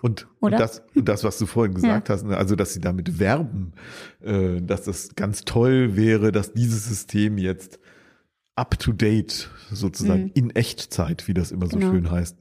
Und, 0.03 0.27
und, 0.41 0.53
das, 0.53 0.83
das, 0.95 1.23
was 1.23 1.38
du 1.38 1.47
vorhin 1.47 1.75
gesagt 1.75 2.09
ja. 2.09 2.14
hast, 2.14 2.25
ne, 2.25 2.37
also 2.37 2.57
dass 2.57 2.73
sie 2.73 2.81
damit 2.81 3.21
werben, 3.21 3.73
äh, 4.21 4.61
dass 4.61 4.83
das 4.83 5.14
ganz 5.14 5.45
toll 5.45 5.95
wäre, 5.95 6.33
dass 6.33 6.53
dieses 6.53 6.87
System 6.87 7.38
jetzt 7.38 7.79
up 8.57 8.77
to 8.79 8.93
date 8.93 9.51
sozusagen 9.71 10.25
mhm. 10.25 10.33
in 10.35 10.51
Echtzeit, 10.51 11.29
wie 11.29 11.35
das 11.35 11.53
immer 11.53 11.69
so 11.69 11.79
genau. 11.79 11.93
schön 11.93 12.11
heißt, 12.11 12.37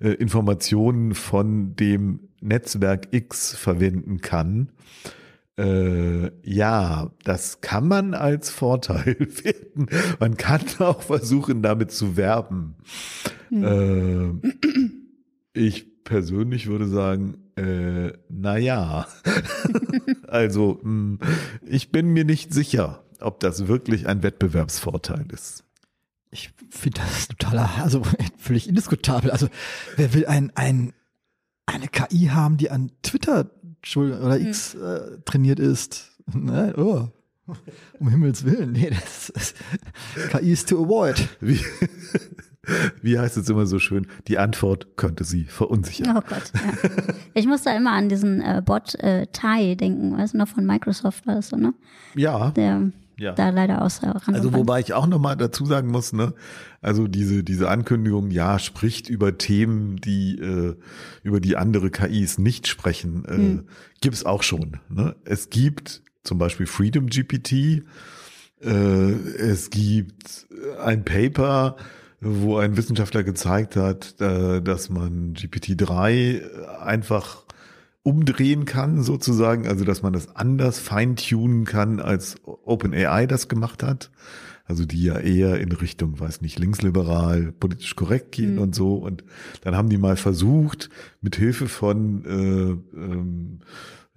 äh, 0.00 0.10
Informationen 0.14 1.14
von 1.14 1.76
dem 1.76 2.28
Netzwerk 2.40 3.08
X 3.12 3.54
verwenden 3.54 4.20
kann. 4.20 4.70
Äh, 5.58 6.30
ja, 6.42 7.10
das 7.24 7.60
kann 7.60 7.88
man 7.88 8.14
als 8.14 8.50
Vorteil 8.50 9.14
finden. 9.30 9.86
Man 10.18 10.36
kann 10.36 10.62
auch 10.78 11.02
versuchen, 11.02 11.62
damit 11.62 11.92
zu 11.92 12.16
werben. 12.16 12.76
Mhm. 13.50 14.42
Äh, 14.42 14.50
ich 15.52 16.04
persönlich 16.04 16.66
würde 16.66 16.88
sagen, 16.88 17.36
äh, 17.56 18.12
na 18.28 18.56
ja. 18.56 19.06
also, 20.28 20.80
mh, 20.82 20.82
hm, 20.82 21.18
ich 21.66 21.92
bin 21.92 22.08
mir 22.08 22.24
nicht 22.24 22.54
sicher, 22.54 23.04
ob 23.20 23.40
das 23.40 23.66
wirklich 23.68 24.06
ein 24.06 24.22
Wettbewerbsvorteil 24.22 25.26
ist. 25.32 25.64
Ich 26.30 26.52
finde 26.68 27.00
das 27.00 27.28
totaler, 27.28 27.70
also 27.82 28.02
völlig 28.38 28.68
indiskutabel. 28.68 29.30
Also, 29.30 29.48
wer 29.96 30.14
will 30.14 30.26
ein, 30.26 30.52
ein, 30.54 30.92
eine 31.66 31.88
KI 31.88 32.28
haben, 32.28 32.56
die 32.56 32.70
an 32.70 32.92
Twitter 33.02 33.50
oder 33.96 34.38
X 34.38 34.74
hm. 34.74 34.82
äh, 34.82 35.20
trainiert 35.24 35.60
ist? 35.60 36.06
Ne? 36.32 36.72
Oh. 36.76 37.08
Um 37.98 38.08
Himmels 38.08 38.44
Willen, 38.44 38.70
nee, 38.70 38.90
das 38.90 39.30
ist, 39.30 39.56
KI 40.30 40.52
ist 40.52 40.68
to 40.68 40.84
avoid. 40.84 41.28
Wie, 41.40 41.58
wie 43.02 43.18
heißt 43.18 43.36
es 43.36 43.48
immer 43.48 43.66
so 43.66 43.80
schön, 43.80 44.06
die 44.28 44.38
Antwort 44.38 44.96
könnte 44.96 45.24
sie 45.24 45.44
verunsichern. 45.44 46.16
Oh 46.16 46.20
Gott, 46.20 46.52
ja. 46.54 47.14
Ich 47.34 47.46
muss 47.46 47.62
da 47.62 47.76
immer 47.76 47.92
an 47.92 48.08
diesen 48.08 48.40
äh, 48.40 48.62
Bot 48.64 48.94
äh, 48.96 49.26
Tai 49.32 49.74
denken, 49.74 50.16
weißt 50.16 50.34
du 50.34 50.38
noch, 50.38 50.48
von 50.48 50.64
Microsoft 50.64 51.26
war 51.26 51.34
das 51.34 51.48
so, 51.48 51.56
ne? 51.56 51.74
Ja. 52.14 52.50
Der 52.52 52.92
Ja. 53.20 53.32
da 53.32 53.50
leider 53.50 53.78
Rand 53.78 54.34
Also 54.34 54.54
wobei 54.54 54.80
ich 54.80 54.94
auch 54.94 55.06
nochmal 55.06 55.36
dazu 55.36 55.66
sagen 55.66 55.88
muss, 55.88 56.12
ne, 56.14 56.32
also 56.80 57.06
diese, 57.06 57.44
diese 57.44 57.68
Ankündigung, 57.68 58.30
ja, 58.30 58.58
spricht 58.58 59.10
über 59.10 59.36
Themen, 59.36 59.96
die 59.96 60.38
äh, 60.38 60.74
über 61.22 61.40
die 61.40 61.56
andere 61.56 61.90
KIs 61.90 62.38
nicht 62.38 62.66
sprechen, 62.66 63.24
äh, 63.26 63.32
Hm. 63.34 63.68
gibt's 64.00 64.24
auch 64.24 64.42
schon. 64.42 64.78
Ne? 64.88 65.14
Es 65.24 65.50
gibt 65.50 66.02
zum 66.24 66.38
Beispiel 66.38 66.66
Freedom 66.66 67.06
GPT, 67.08 67.82
äh, 68.62 68.70
es 68.70 69.68
gibt 69.70 70.46
ein 70.82 71.04
Paper, 71.04 71.76
wo 72.22 72.56
ein 72.58 72.76
Wissenschaftler 72.76 73.22
gezeigt 73.22 73.76
hat, 73.76 74.20
äh, 74.20 74.60
dass 74.62 74.88
man 74.90 75.34
GPT-3 75.34 76.78
einfach 76.78 77.44
umdrehen 78.02 78.64
kann, 78.64 79.02
sozusagen, 79.02 79.66
also 79.66 79.84
dass 79.84 80.02
man 80.02 80.12
das 80.12 80.34
anders 80.34 80.78
feintunen 80.78 81.64
kann, 81.64 82.00
als 82.00 82.36
OpenAI 82.44 83.26
das 83.26 83.48
gemacht 83.48 83.82
hat. 83.82 84.10
Also 84.64 84.86
die 84.86 85.02
ja 85.02 85.18
eher 85.18 85.60
in 85.60 85.72
Richtung, 85.72 86.20
weiß 86.20 86.42
nicht, 86.42 86.58
linksliberal, 86.58 87.52
politisch 87.58 87.96
korrekt 87.96 88.30
gehen 88.32 88.54
Mhm. 88.54 88.60
und 88.60 88.74
so. 88.74 88.94
Und 88.94 89.24
dann 89.62 89.74
haben 89.76 89.88
die 89.88 89.98
mal 89.98 90.16
versucht, 90.16 90.90
mit 91.20 91.34
Hilfe 91.36 91.66
von 91.66 92.24
äh, 92.24 92.96
ähm, 92.96 93.58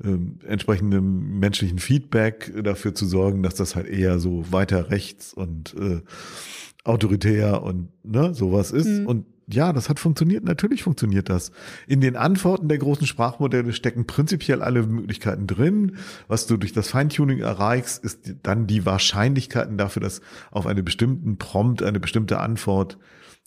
ähm, 0.04 0.40
entsprechendem 0.46 1.40
menschlichen 1.40 1.80
Feedback 1.80 2.54
dafür 2.64 2.94
zu 2.94 3.06
sorgen, 3.06 3.42
dass 3.42 3.56
das 3.56 3.76
halt 3.76 3.88
eher 3.88 4.20
so 4.20 4.46
weiter 4.52 4.92
rechts 4.92 5.34
und 5.34 5.74
äh, 5.74 6.02
autoritär 6.84 7.64
und 7.64 7.90
ne, 8.04 8.34
sowas 8.34 8.72
ist. 8.72 8.88
Mhm. 8.88 9.08
Und 9.08 9.26
ja, 9.48 9.74
das 9.74 9.90
hat 9.90 10.00
funktioniert. 10.00 10.44
Natürlich 10.44 10.84
funktioniert 10.84 11.30
das. 11.30 11.52
In 11.88 12.02
den 12.02 12.16
Antworten 12.16 12.70
der 12.70 12.78
großen 12.78 13.08
Sprachmodelle 13.08 13.74
stecken 13.74 14.06
prinzipiell 14.06 14.62
alle 14.62 14.84
Möglichkeiten 14.84 15.48
drin. 15.48 15.98
Was 16.28 16.48
du 16.48 16.58
durch 16.58 16.74
das 16.74 16.90
Feintuning 16.90 17.40
erreichst, 17.40 18.04
ist 18.04 18.36
dann 18.44 18.68
die 18.68 18.86
Wahrscheinlichkeiten 18.86 19.78
dafür, 19.78 20.02
dass 20.02 20.22
auf 20.52 20.66
einen 20.66 20.86
bestimmten 20.86 21.38
Prompt 21.38 21.84
eine 21.84 22.00
bestimmte 22.00 22.40
Antwort 22.40 22.98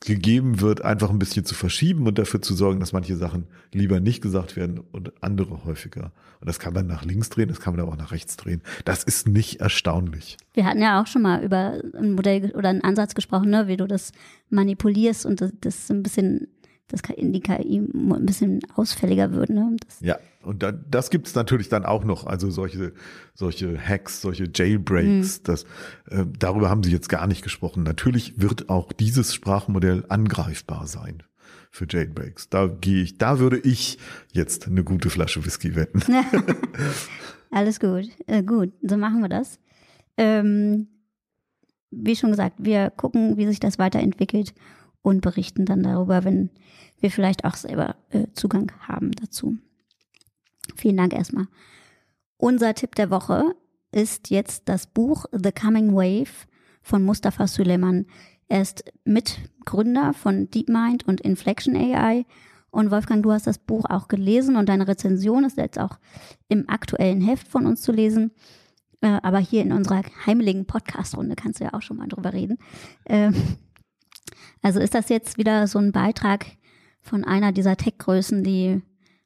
gegeben 0.00 0.60
wird, 0.60 0.82
einfach 0.82 1.10
ein 1.10 1.18
bisschen 1.18 1.44
zu 1.44 1.54
verschieben 1.54 2.06
und 2.06 2.18
dafür 2.18 2.42
zu 2.42 2.54
sorgen, 2.54 2.80
dass 2.80 2.92
manche 2.92 3.16
Sachen 3.16 3.46
lieber 3.72 3.98
nicht 3.98 4.22
gesagt 4.22 4.54
werden 4.54 4.78
und 4.78 5.12
andere 5.22 5.64
häufiger. 5.64 6.12
Und 6.40 6.48
das 6.48 6.58
kann 6.58 6.74
man 6.74 6.86
nach 6.86 7.04
links 7.04 7.30
drehen, 7.30 7.48
das 7.48 7.60
kann 7.60 7.74
man 7.74 7.80
aber 7.80 7.92
auch 7.92 7.96
nach 7.96 8.12
rechts 8.12 8.36
drehen. 8.36 8.62
Das 8.84 9.02
ist 9.04 9.26
nicht 9.26 9.60
erstaunlich. 9.60 10.36
Wir 10.52 10.66
hatten 10.66 10.80
ja 10.80 11.00
auch 11.00 11.06
schon 11.06 11.22
mal 11.22 11.42
über 11.42 11.80
ein 11.94 12.12
Modell 12.12 12.52
oder 12.54 12.68
einen 12.68 12.84
Ansatz 12.84 13.14
gesprochen, 13.14 13.50
ne, 13.50 13.68
wie 13.68 13.76
du 13.76 13.86
das 13.86 14.12
manipulierst 14.50 15.24
und 15.26 15.40
das, 15.40 15.52
das 15.60 15.90
ein 15.90 16.02
bisschen, 16.02 16.48
das 16.88 17.00
in 17.16 17.32
die 17.32 17.40
KI 17.40 17.78
ein 17.78 18.26
bisschen 18.26 18.60
ausfälliger 18.74 19.32
wird. 19.32 19.50
Ne? 19.50 19.76
Das, 19.86 20.00
Ja, 20.00 20.18
und 20.42 20.62
da, 20.62 20.72
das 20.72 21.10
gibt's 21.10 21.34
natürlich 21.34 21.68
dann 21.68 21.84
auch 21.84 22.04
noch, 22.04 22.26
also 22.26 22.50
solche, 22.50 22.92
solche 23.34 23.78
Hacks, 23.78 24.20
solche 24.20 24.48
Jailbreaks, 24.52 25.42
das, 25.42 25.64
äh, 26.08 26.24
darüber 26.38 26.70
haben 26.70 26.84
sie 26.84 26.92
jetzt 26.92 27.08
gar 27.08 27.26
nicht 27.26 27.42
gesprochen. 27.42 27.82
Natürlich 27.82 28.40
wird 28.40 28.68
auch 28.68 28.92
dieses 28.92 29.34
Sprachmodell 29.34 30.04
angreifbar 30.08 30.86
sein 30.86 31.24
für 31.70 31.86
Jailbreaks. 31.88 32.48
Da 32.48 32.68
gehe 32.68 33.02
ich, 33.02 33.18
da 33.18 33.38
würde 33.40 33.58
ich 33.58 33.98
jetzt 34.32 34.66
eine 34.66 34.84
gute 34.84 35.10
Flasche 35.10 35.44
Whisky 35.44 35.74
wetten. 35.74 36.02
Alles 37.50 37.80
gut. 37.80 38.08
Äh, 38.26 38.42
gut, 38.42 38.72
so 38.82 38.96
machen 38.96 39.20
wir 39.20 39.28
das. 39.28 39.58
Ähm, 40.16 40.88
wie 41.90 42.16
schon 42.16 42.30
gesagt, 42.30 42.54
wir 42.58 42.90
gucken, 42.90 43.36
wie 43.36 43.46
sich 43.46 43.60
das 43.60 43.78
weiterentwickelt 43.78 44.54
und 45.02 45.20
berichten 45.20 45.64
dann 45.64 45.82
darüber, 45.82 46.24
wenn 46.24 46.50
wir 47.06 47.10
vielleicht 47.12 47.44
auch 47.44 47.54
selber 47.54 47.94
äh, 48.10 48.26
Zugang 48.32 48.72
haben 48.80 49.12
dazu. 49.12 49.56
Vielen 50.74 50.96
Dank 50.96 51.14
erstmal. 51.14 51.46
Unser 52.36 52.74
Tipp 52.74 52.96
der 52.96 53.10
Woche 53.10 53.54
ist 53.92 54.30
jetzt 54.30 54.68
das 54.68 54.88
Buch 54.88 55.26
The 55.30 55.52
Coming 55.52 55.94
Wave 55.94 56.48
von 56.82 57.04
Mustafa 57.04 57.46
Suleiman. 57.46 58.06
Er 58.48 58.62
ist 58.62 58.84
Mitgründer 59.04 60.14
von 60.14 60.50
DeepMind 60.50 61.06
und 61.06 61.20
Inflection 61.20 61.76
AI. 61.76 62.26
Und 62.70 62.90
Wolfgang, 62.90 63.22
du 63.22 63.30
hast 63.30 63.46
das 63.46 63.58
Buch 63.58 63.84
auch 63.88 64.08
gelesen 64.08 64.56
und 64.56 64.68
deine 64.68 64.88
Rezension 64.88 65.44
ist 65.44 65.56
jetzt 65.56 65.78
auch 65.78 65.98
im 66.48 66.68
aktuellen 66.68 67.20
Heft 67.20 67.46
von 67.46 67.66
uns 67.66 67.82
zu 67.82 67.92
lesen. 67.92 68.32
Äh, 69.00 69.20
aber 69.22 69.38
hier 69.38 69.62
in 69.62 69.72
unserer 69.72 70.02
heimeligen 70.26 70.66
Podcast-Runde 70.66 71.36
kannst 71.36 71.60
du 71.60 71.64
ja 71.64 71.72
auch 71.72 71.82
schon 71.82 71.98
mal 71.98 72.08
drüber 72.08 72.32
reden. 72.32 72.58
Ähm, 73.06 73.34
also 74.60 74.80
ist 74.80 74.94
das 74.94 75.08
jetzt 75.08 75.38
wieder 75.38 75.68
so 75.68 75.78
ein 75.78 75.92
Beitrag 75.92 76.46
von 77.06 77.24
einer 77.24 77.52
dieser 77.52 77.76
Tech-Größen, 77.76 78.42
die 78.44 78.82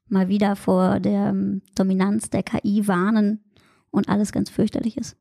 mal 0.08 0.28
wieder 0.28 0.56
vor 0.56 1.00
der 1.00 1.30
ähm, 1.30 1.62
Dominanz 1.74 2.30
der 2.30 2.42
KI 2.42 2.86
warnen 2.86 3.40
und 3.90 4.08
alles 4.08 4.32
ganz 4.32 4.50
fürchterlich 4.50 4.96
ist? 4.96 5.16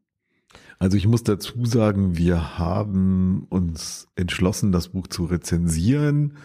Also 0.79 0.97
ich 0.97 1.07
muss 1.07 1.23
dazu 1.23 1.65
sagen, 1.65 2.17
wir 2.17 2.57
haben 2.57 3.45
uns 3.49 4.07
entschlossen, 4.15 4.71
das 4.71 4.89
Buch 4.89 5.07
zu 5.07 5.25
rezensieren, 5.25 6.37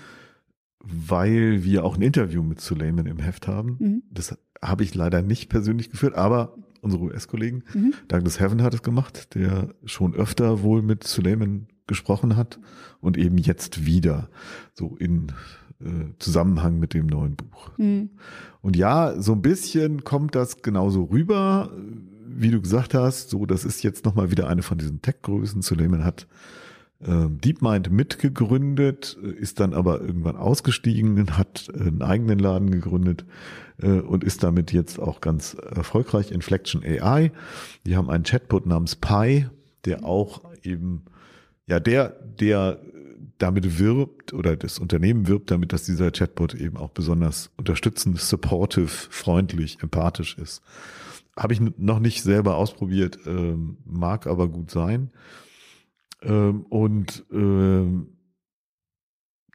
weil 0.80 1.64
wir 1.64 1.84
auch 1.84 1.96
ein 1.96 2.02
Interview 2.02 2.42
mit 2.42 2.60
Suleiman 2.60 3.06
im 3.06 3.18
Heft 3.18 3.46
haben. 3.46 3.76
Mhm. 3.78 4.02
Das 4.10 4.36
habe 4.60 4.82
ich 4.82 4.94
leider 4.94 5.22
nicht 5.22 5.48
persönlich 5.48 5.90
geführt, 5.90 6.14
aber 6.14 6.56
unsere 6.80 7.02
US-Kollegen, 7.02 7.64
Mhm. 7.72 7.94
Douglas 8.08 8.40
Heaven 8.40 8.62
hat 8.62 8.74
es 8.74 8.82
gemacht, 8.82 9.34
der 9.34 9.74
schon 9.84 10.14
öfter 10.14 10.62
wohl 10.62 10.82
mit 10.82 11.04
Suleiman 11.04 11.66
gesprochen 11.86 12.36
hat 12.36 12.58
und 13.00 13.16
eben 13.16 13.38
jetzt 13.38 13.86
wieder 13.86 14.28
so 14.74 14.96
in 14.96 15.32
Zusammenhang 16.18 16.78
mit 16.78 16.94
dem 16.94 17.06
neuen 17.06 17.36
Buch. 17.36 17.70
Mhm. 17.76 18.10
Und 18.62 18.76
ja, 18.76 19.20
so 19.20 19.32
ein 19.32 19.42
bisschen 19.42 20.04
kommt 20.04 20.34
das 20.34 20.62
genauso 20.62 21.04
rüber, 21.04 21.70
wie 22.26 22.50
du 22.50 22.60
gesagt 22.60 22.94
hast. 22.94 23.30
So, 23.30 23.46
das 23.46 23.64
ist 23.64 23.82
jetzt 23.82 24.04
nochmal 24.04 24.30
wieder 24.30 24.48
eine 24.48 24.62
von 24.62 24.78
diesen 24.78 25.02
Tech-Größen. 25.02 25.62
Suleiman 25.62 26.04
hat 26.04 26.26
ähm, 27.06 27.40
DeepMind 27.40 27.90
mitgegründet, 27.90 29.18
äh, 29.22 29.28
ist 29.28 29.60
dann 29.60 29.74
aber 29.74 30.00
irgendwann 30.00 30.36
ausgestiegen, 30.36 31.36
hat 31.36 31.68
äh, 31.74 31.80
einen 31.80 32.02
eigenen 32.02 32.38
Laden 32.38 32.70
gegründet 32.70 33.24
äh, 33.82 34.00
und 34.00 34.24
ist 34.24 34.42
damit 34.42 34.72
jetzt 34.72 34.98
auch 34.98 35.20
ganz 35.20 35.54
erfolgreich. 35.54 36.30
Inflection 36.30 36.82
AI. 36.82 37.32
Die 37.86 37.96
haben 37.96 38.08
einen 38.08 38.24
Chatbot 38.24 38.66
namens 38.66 38.96
Pi, 38.96 39.46
der 39.84 40.04
auch 40.04 40.42
eben, 40.62 41.04
ja, 41.66 41.80
der, 41.80 42.10
der 42.40 42.80
damit 43.38 43.78
wirbt 43.78 44.32
oder 44.32 44.56
das 44.56 44.78
Unternehmen 44.78 45.26
wirbt 45.26 45.50
damit, 45.50 45.72
dass 45.72 45.84
dieser 45.84 46.10
Chatbot 46.10 46.54
eben 46.54 46.76
auch 46.76 46.90
besonders 46.90 47.50
unterstützend, 47.56 48.20
supportive, 48.20 48.88
freundlich, 48.88 49.78
empathisch 49.82 50.38
ist. 50.38 50.62
Habe 51.36 51.52
ich 51.52 51.60
noch 51.60 51.98
nicht 51.98 52.22
selber 52.22 52.56
ausprobiert, 52.56 53.18
ähm, 53.26 53.78
mag 53.84 54.26
aber 54.26 54.48
gut 54.48 54.70
sein. 54.70 55.10
Ähm, 56.22 56.62
und 56.68 57.24
ähm, 57.32 58.08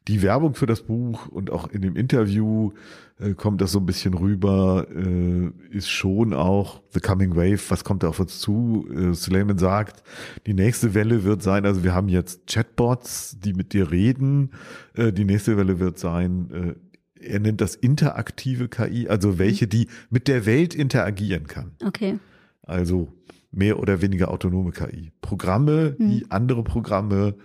die 0.10 0.24
Werbung 0.24 0.56
für 0.56 0.66
das 0.66 0.82
Buch 0.82 1.28
und 1.28 1.52
auch 1.52 1.68
in 1.70 1.84
dem 1.84 1.96
Interview 1.96 2.72
äh, 3.20 3.36
kommt 3.36 3.62
das 3.62 3.72
so 3.72 3.80
ein 3.80 3.86
bisschen 3.86 4.16
rüber, 4.16 4.88
äh, 4.90 5.52
ist 5.70 5.90
schon 5.90 6.34
auch 6.34 6.82
The 6.90 7.00
Coming 7.00 7.36
Wave, 7.36 7.60
was 7.70 7.84
kommt 7.84 8.02
da 8.02 8.10
auf 8.10 8.20
uns 8.20 8.40
zu? 8.40 8.88
Äh, 8.92 9.14
Suleiman 9.14 9.60
sagt, 9.60 10.02
die 10.48 10.56
nächste 10.56 10.96
Welle 10.96 11.24
wird 11.24 11.44
sein, 11.44 11.64
also 11.64 11.84
wir 11.84 11.94
haben 11.94 12.10
jetzt 12.10 12.48
Chatbots, 12.48 13.38
die 13.40 13.54
mit 13.54 13.72
dir 13.74 13.92
reden, 13.92 14.50
äh, 14.96 15.14
die 15.14 15.26
nächste 15.26 15.58
Welle 15.58 15.80
wird 15.80 16.00
sein, 16.00 16.50
äh, 16.52 17.24
er 17.24 17.40
nennt 17.40 17.62
das 17.62 17.76
interaktive 17.76 18.68
KI, 18.68 19.10
also 19.10 19.38
welche, 19.38 19.68
die 19.68 19.90
mit 20.10 20.28
der 20.28 20.48
Welt 20.48 20.74
interagieren 20.74 21.46
kann. 21.46 21.74
Okay. 21.86 22.18
Also 22.64 23.10
mehr 23.52 23.78
oder 23.78 24.02
weniger 24.02 24.32
autonome 24.32 24.72
KI. 24.72 25.12
Programme, 25.22 25.98
die 26.00 26.26
andere 26.30 26.64
Programme 26.64 27.36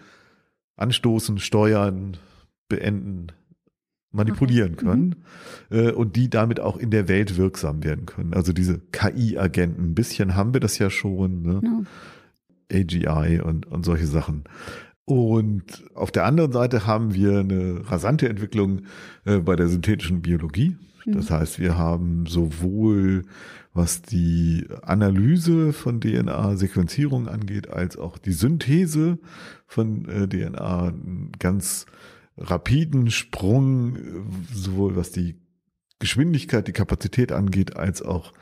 anstoßen, 0.77 1.39
steuern, 1.39 2.17
beenden, 2.69 3.29
manipulieren 4.11 4.75
Okay. 4.75 4.85
können 4.85 5.17
äh, 5.71 5.91
und 5.91 6.17
die 6.17 6.31
damit 6.31 6.61
auch 6.61 6.77
in 6.77 6.91
der 6.91 7.09
Welt 7.09 7.37
wirksam 7.37 7.83
werden 7.83 8.07
können. 8.07 8.35
Also 8.35 8.53
diese 8.53 8.79
KI-Agenten, 8.79 9.83
ein 9.83 9.95
bisschen 9.95 10.35
haben 10.37 10.55
wir 10.55 10.61
das 10.61 10.79
ja 10.79 10.91
schon, 10.91 11.43
ne? 11.43 11.61
No. 11.63 11.85
AGI 12.73 13.41
und, 13.41 13.67
und 13.67 13.85
solche 13.85 14.07
Sachen. 14.07 14.45
Und 15.05 15.85
auf 15.95 16.11
der 16.11 16.25
anderen 16.25 16.53
Seite 16.53 16.87
haben 16.87 17.13
wir 17.13 17.41
eine 17.41 17.83
rasante 17.91 18.29
Entwicklung 18.29 18.83
äh, 19.27 19.39
bei 19.39 19.55
der 19.55 19.69
synthetischen 19.69 20.23
Biologie. 20.23 20.77
Das 21.07 21.31
heißt, 21.31 21.59
wir 21.59 21.77
haben 21.77 22.25
sowohl 22.25 23.25
was 23.75 24.03
die 24.03 24.67
Analyse 24.83 25.73
von 25.73 26.01
DNA-Sequenzierung 26.01 27.29
angeht, 27.29 27.69
als 27.69 27.99
auch 27.99 28.19
die 28.19 28.33
Synthese 28.33 29.19
von 29.67 30.09
äh, 30.09 30.29
DNA 30.29 30.95
ganz 31.41 31.87
rapiden 32.37 33.11
Sprung, 33.11 33.97
sowohl 34.53 34.97
was 34.97 35.13
die 35.13 35.41
Geschwindigkeit, 35.99 36.67
die 36.67 36.73
Kapazität 36.73 37.33
angeht, 37.33 37.77
als 37.77 38.03
auch 38.03 38.33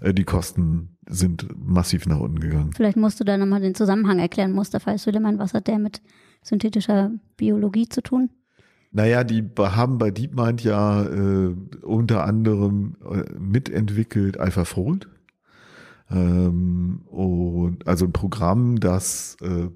äh, 0.00 0.14
die 0.14 0.24
Kosten 0.24 0.96
sind 1.08 1.46
massiv 1.56 2.06
nach 2.06 2.18
unten 2.18 2.40
gegangen. 2.40 2.72
Vielleicht 2.74 2.96
musst 2.96 3.20
du 3.20 3.24
da 3.24 3.36
nochmal 3.36 3.60
den 3.60 3.74
Zusammenhang 3.74 4.18
erklären, 4.18 4.52
Mustafa 4.52 4.96
Suleiman. 4.96 5.38
Was 5.38 5.54
hat 5.54 5.66
der 5.66 5.78
mit 5.78 6.00
synthetischer 6.42 7.12
Biologie 7.36 7.88
zu 7.88 8.02
tun? 8.02 8.30
Naja, 8.92 9.24
die 9.24 9.44
haben 9.58 9.98
bei 9.98 10.10
DeepMind 10.10 10.62
ja 10.64 11.04
äh, 11.04 11.54
unter 11.82 12.24
anderem 12.24 12.96
äh, 13.10 13.24
mitentwickelt 13.38 14.38
AlphaFold. 14.38 15.08
Ähm, 16.10 17.02
und 17.06 17.86
also 17.86 18.06
ein 18.06 18.12
Programm, 18.12 18.80
das 18.80 19.36
äh, 19.40 19.68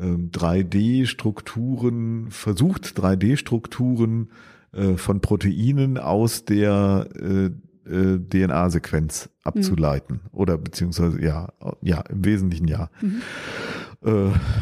3D-Strukturen 0.00 2.24
ähm, 2.24 2.30
versucht, 2.30 2.98
3D-Strukturen 2.98 4.30
äh, 4.72 4.96
von 4.96 5.20
Proteinen 5.20 5.98
aus 5.98 6.44
der 6.44 7.08
äh, 7.14 7.50
äh, 7.90 8.18
DNA-Sequenz 8.18 9.30
abzuleiten. 9.42 10.20
Mhm. 10.22 10.28
Oder 10.32 10.58
beziehungsweise 10.58 11.22
ja, 11.22 11.48
ja, 11.82 12.00
im 12.02 12.24
Wesentlichen 12.24 12.68
ja. 12.68 12.90
Mhm. 13.00 13.22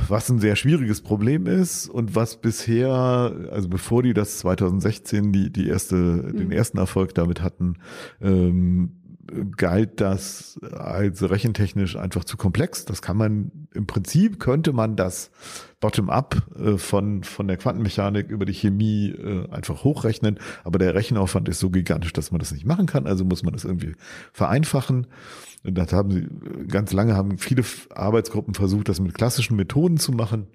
Was 0.09 0.31
ein 0.31 0.39
sehr 0.39 0.57
schwieriges 0.57 1.03
Problem 1.03 1.47
ist 1.47 1.91
und 1.91 2.15
was 2.15 2.41
bisher, 2.41 2.91
also 3.51 3.69
bevor 3.69 4.03
die 4.03 4.15
das 4.15 4.39
2016 4.39 5.31
die, 5.31 5.53
die 5.53 5.69
erste, 5.69 5.95
mhm. 5.95 6.37
den 6.39 6.53
ersten 6.53 6.79
Erfolg 6.79 7.15
damit 7.15 7.43
hatten, 7.43 7.75
ähm, 8.23 8.93
galt 9.57 10.01
das 10.01 10.59
als 10.63 11.29
rechentechnisch 11.29 11.97
einfach 11.97 12.25
zu 12.25 12.37
komplex. 12.37 12.85
Das 12.85 13.03
kann 13.03 13.17
man, 13.17 13.69
im 13.75 13.87
Prinzip 13.87 14.41
könnte 14.41 14.73
man 14.73 14.97
das 14.97 15.31
bottom-up 15.81 16.43
äh, 16.59 16.79
von, 16.79 17.25
von 17.25 17.49
der 17.49 17.57
Quantenmechanik 17.57 18.29
über 18.29 18.45
die 18.45 18.55
Chemie 18.55 19.11
äh, 19.11 19.49
einfach 19.51 19.85
hochrechnen, 19.85 20.39
aber 20.65 20.79
der 20.79 20.95
Rechenaufwand 20.95 21.49
ist 21.49 21.59
so 21.59 21.71
gigantisch, 21.71 22.13
dass 22.13 22.31
man 22.31 22.39
das 22.39 22.53
nicht 22.53 22.67
machen 22.67 22.87
kann, 22.87 23.07
also 23.07 23.25
muss 23.25 23.43
man 23.43 23.53
das 23.53 23.65
irgendwie 23.65 23.95
vereinfachen. 24.33 25.07
Und 25.65 25.77
das 25.77 25.93
haben 25.93 26.11
sie 26.13 26.29
ganz 26.69 26.93
lange 26.93 27.15
haben 27.15 27.39
viele 27.39 27.65
Arbeitsgruppen 27.91 28.55
versucht, 28.55 28.89
das 28.89 29.01
mit 29.01 29.15
klassischen 29.15 29.57
Methoden 29.57 29.99
zu 29.99 30.13
machen. 30.13 30.47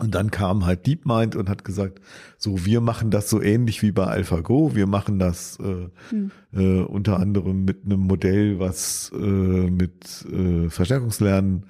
Und 0.00 0.14
dann 0.14 0.30
kam 0.30 0.64
halt 0.64 0.86
DeepMind 0.86 1.36
und 1.36 1.48
hat 1.48 1.62
gesagt, 1.64 2.00
so 2.38 2.64
wir 2.64 2.80
machen 2.80 3.10
das 3.10 3.28
so 3.28 3.40
ähnlich 3.42 3.82
wie 3.82 3.92
bei 3.92 4.04
AlphaGo. 4.04 4.74
Wir 4.74 4.86
machen 4.86 5.18
das 5.18 5.58
äh, 5.60 5.88
hm. 6.08 6.30
äh, 6.52 6.80
unter 6.82 7.18
anderem 7.18 7.64
mit 7.64 7.84
einem 7.84 8.00
Modell, 8.00 8.58
was 8.58 9.12
äh, 9.14 9.16
mit 9.16 10.24
äh, 10.32 10.70
Verstärkungslernen 10.70 11.66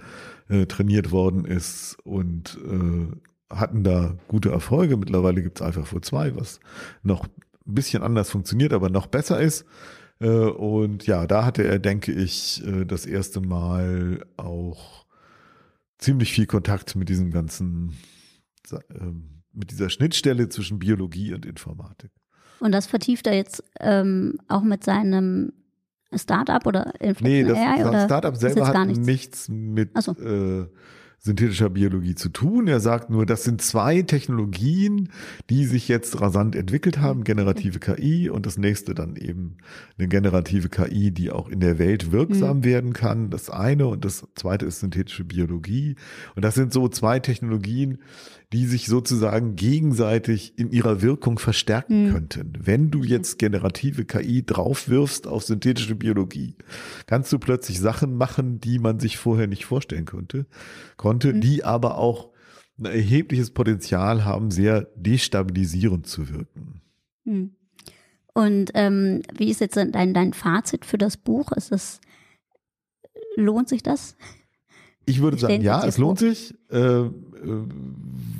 äh, 0.49 0.67
trainiert 0.67 1.11
worden 1.11 1.45
ist 1.45 1.97
und 2.05 2.59
äh, 2.65 3.55
hatten 3.55 3.83
da 3.83 4.15
gute 4.29 4.51
Erfolge. 4.51 4.97
Mittlerweile 4.97 5.43
gibt 5.43 5.59
es 5.59 5.67
AlphaFo 5.67 5.99
2, 5.99 6.37
was 6.37 6.61
noch 7.03 7.25
ein 7.25 7.75
bisschen 7.75 8.03
anders 8.03 8.31
funktioniert, 8.31 8.73
aber 8.73 8.91
noch 8.91 9.07
besser 9.07 9.41
ist. 9.41 9.65
Äh, 10.21 10.29
und 10.29 11.07
ja, 11.07 11.27
da 11.27 11.45
hatte 11.45 11.65
er, 11.65 11.79
denke 11.79 12.13
ich, 12.13 12.65
äh, 12.65 12.85
das 12.85 13.07
erste 13.07 13.41
Mal 13.41 14.25
auch 14.37 15.07
ziemlich 15.99 16.33
viel 16.33 16.47
Kontakt 16.47 16.97
mit 16.97 17.09
diesem 17.09 17.31
ganzen 17.31 17.97
mit 19.53 19.71
dieser 19.71 19.91
Schnittstelle 19.91 20.49
zwischen 20.49 20.79
Biologie 20.79 21.35
und 21.35 21.47
Informatik. 21.47 22.11
Und 22.61 22.73
das 22.73 22.87
vertieft 22.87 23.27
er 23.27 23.35
jetzt 23.35 23.65
ähm, 23.81 24.39
auch 24.49 24.63
mit 24.63 24.85
seinem 24.85 25.53
Startup 26.15 26.65
oder 26.67 26.93
Inflection 27.01 27.29
Nee, 27.29 27.45
das 27.45 27.59
AI, 27.59 27.89
oder 27.89 28.05
Startup 28.05 28.37
selber 28.37 28.67
hat 28.67 28.87
nichts, 28.87 29.07
nichts 29.07 29.49
mit 29.49 30.03
so. 30.03 30.13
äh, 30.13 30.67
synthetischer 31.23 31.69
Biologie 31.69 32.15
zu 32.15 32.31
tun. 32.31 32.67
Er 32.67 32.81
sagt 32.81 33.11
nur, 33.11 33.27
das 33.27 33.45
sind 33.45 33.61
zwei 33.61 34.01
Technologien, 34.03 35.11
die 35.51 35.67
sich 35.67 35.87
jetzt 35.87 36.19
rasant 36.21 36.57
entwickelt 36.57 36.99
haben, 36.99 37.25
generative 37.25 37.79
KI 37.79 38.31
und 38.31 38.47
das 38.47 38.57
nächste 38.57 38.95
dann 38.95 39.17
eben 39.17 39.59
eine 39.99 40.09
generative 40.09 40.71
KI, 40.71 41.11
die 41.11 41.31
auch 41.31 41.49
in 41.49 41.61
der 41.61 41.79
Welt 41.79 42.11
wirksam 42.11 42.59
mhm. 42.59 42.65
werden 42.65 42.93
kann. 42.95 43.29
Das 43.29 43.51
eine 43.51 43.87
und 43.87 44.05
das 44.05 44.27
zweite 44.35 44.65
ist 44.65 44.81
synthetische 44.81 45.25
Biologie. 45.25 45.95
Und 46.37 46.45
das 46.45 46.55
sind 46.55 46.73
so 46.73 46.89
zwei 46.89 47.21
Technologien, 47.21 47.99
die 48.53 48.67
sich 48.67 48.87
sozusagen 48.87 49.55
gegenseitig 49.55 50.59
in 50.59 50.73
ihrer 50.73 51.03
Wirkung 51.03 51.39
verstärken 51.39 52.07
mhm. 52.07 52.13
könnten. 52.13 52.53
Wenn 52.59 52.91
du 52.91 53.05
jetzt 53.05 53.39
generative 53.39 54.05
KI 54.05 54.45
draufwirfst 54.45 55.27
auf 55.27 55.45
synthetische 55.45 55.95
Biologie, 55.95 56.57
kannst 57.07 57.33
du 57.33 57.39
plötzlich 57.39 57.79
Sachen 57.79 58.17
machen, 58.17 58.61
die 58.61 58.81
man 58.81 58.99
sich 58.99 59.19
vorher 59.19 59.47
nicht 59.47 59.67
vorstellen 59.67 60.05
konnte, 60.05 60.47
konnte, 60.97 61.33
mhm. 61.33 61.41
die 61.41 61.65
aber 61.65 61.99
auch 61.99 62.31
ein 62.79 62.87
erhebliches 62.87 63.51
Potenzial 63.53 64.25
haben, 64.25 64.51
sehr 64.51 64.89
destabilisierend 64.97 66.07
zu 66.07 66.29
wirken. 66.31 66.81
Mhm. 67.25 67.55
Und 68.33 68.71
ähm, 68.75 69.23
wie 69.35 69.51
ist 69.51 69.61
jetzt 69.61 69.77
dein, 69.77 70.15
dein 70.15 70.33
Fazit 70.33 70.85
für 70.85 70.99
das 70.99 71.17
Buch? 71.17 71.53
Ist 71.53 71.73
es, 71.73 72.01
lohnt 73.37 73.69
sich 73.69 73.83
das? 73.83 74.17
Ich 75.11 75.21
würde 75.21 75.39
sagen, 75.39 75.61
ja, 75.61 75.85
es 75.85 75.99
lohnt 75.99 76.19
sich, 76.19 76.55
äh, 76.71 77.05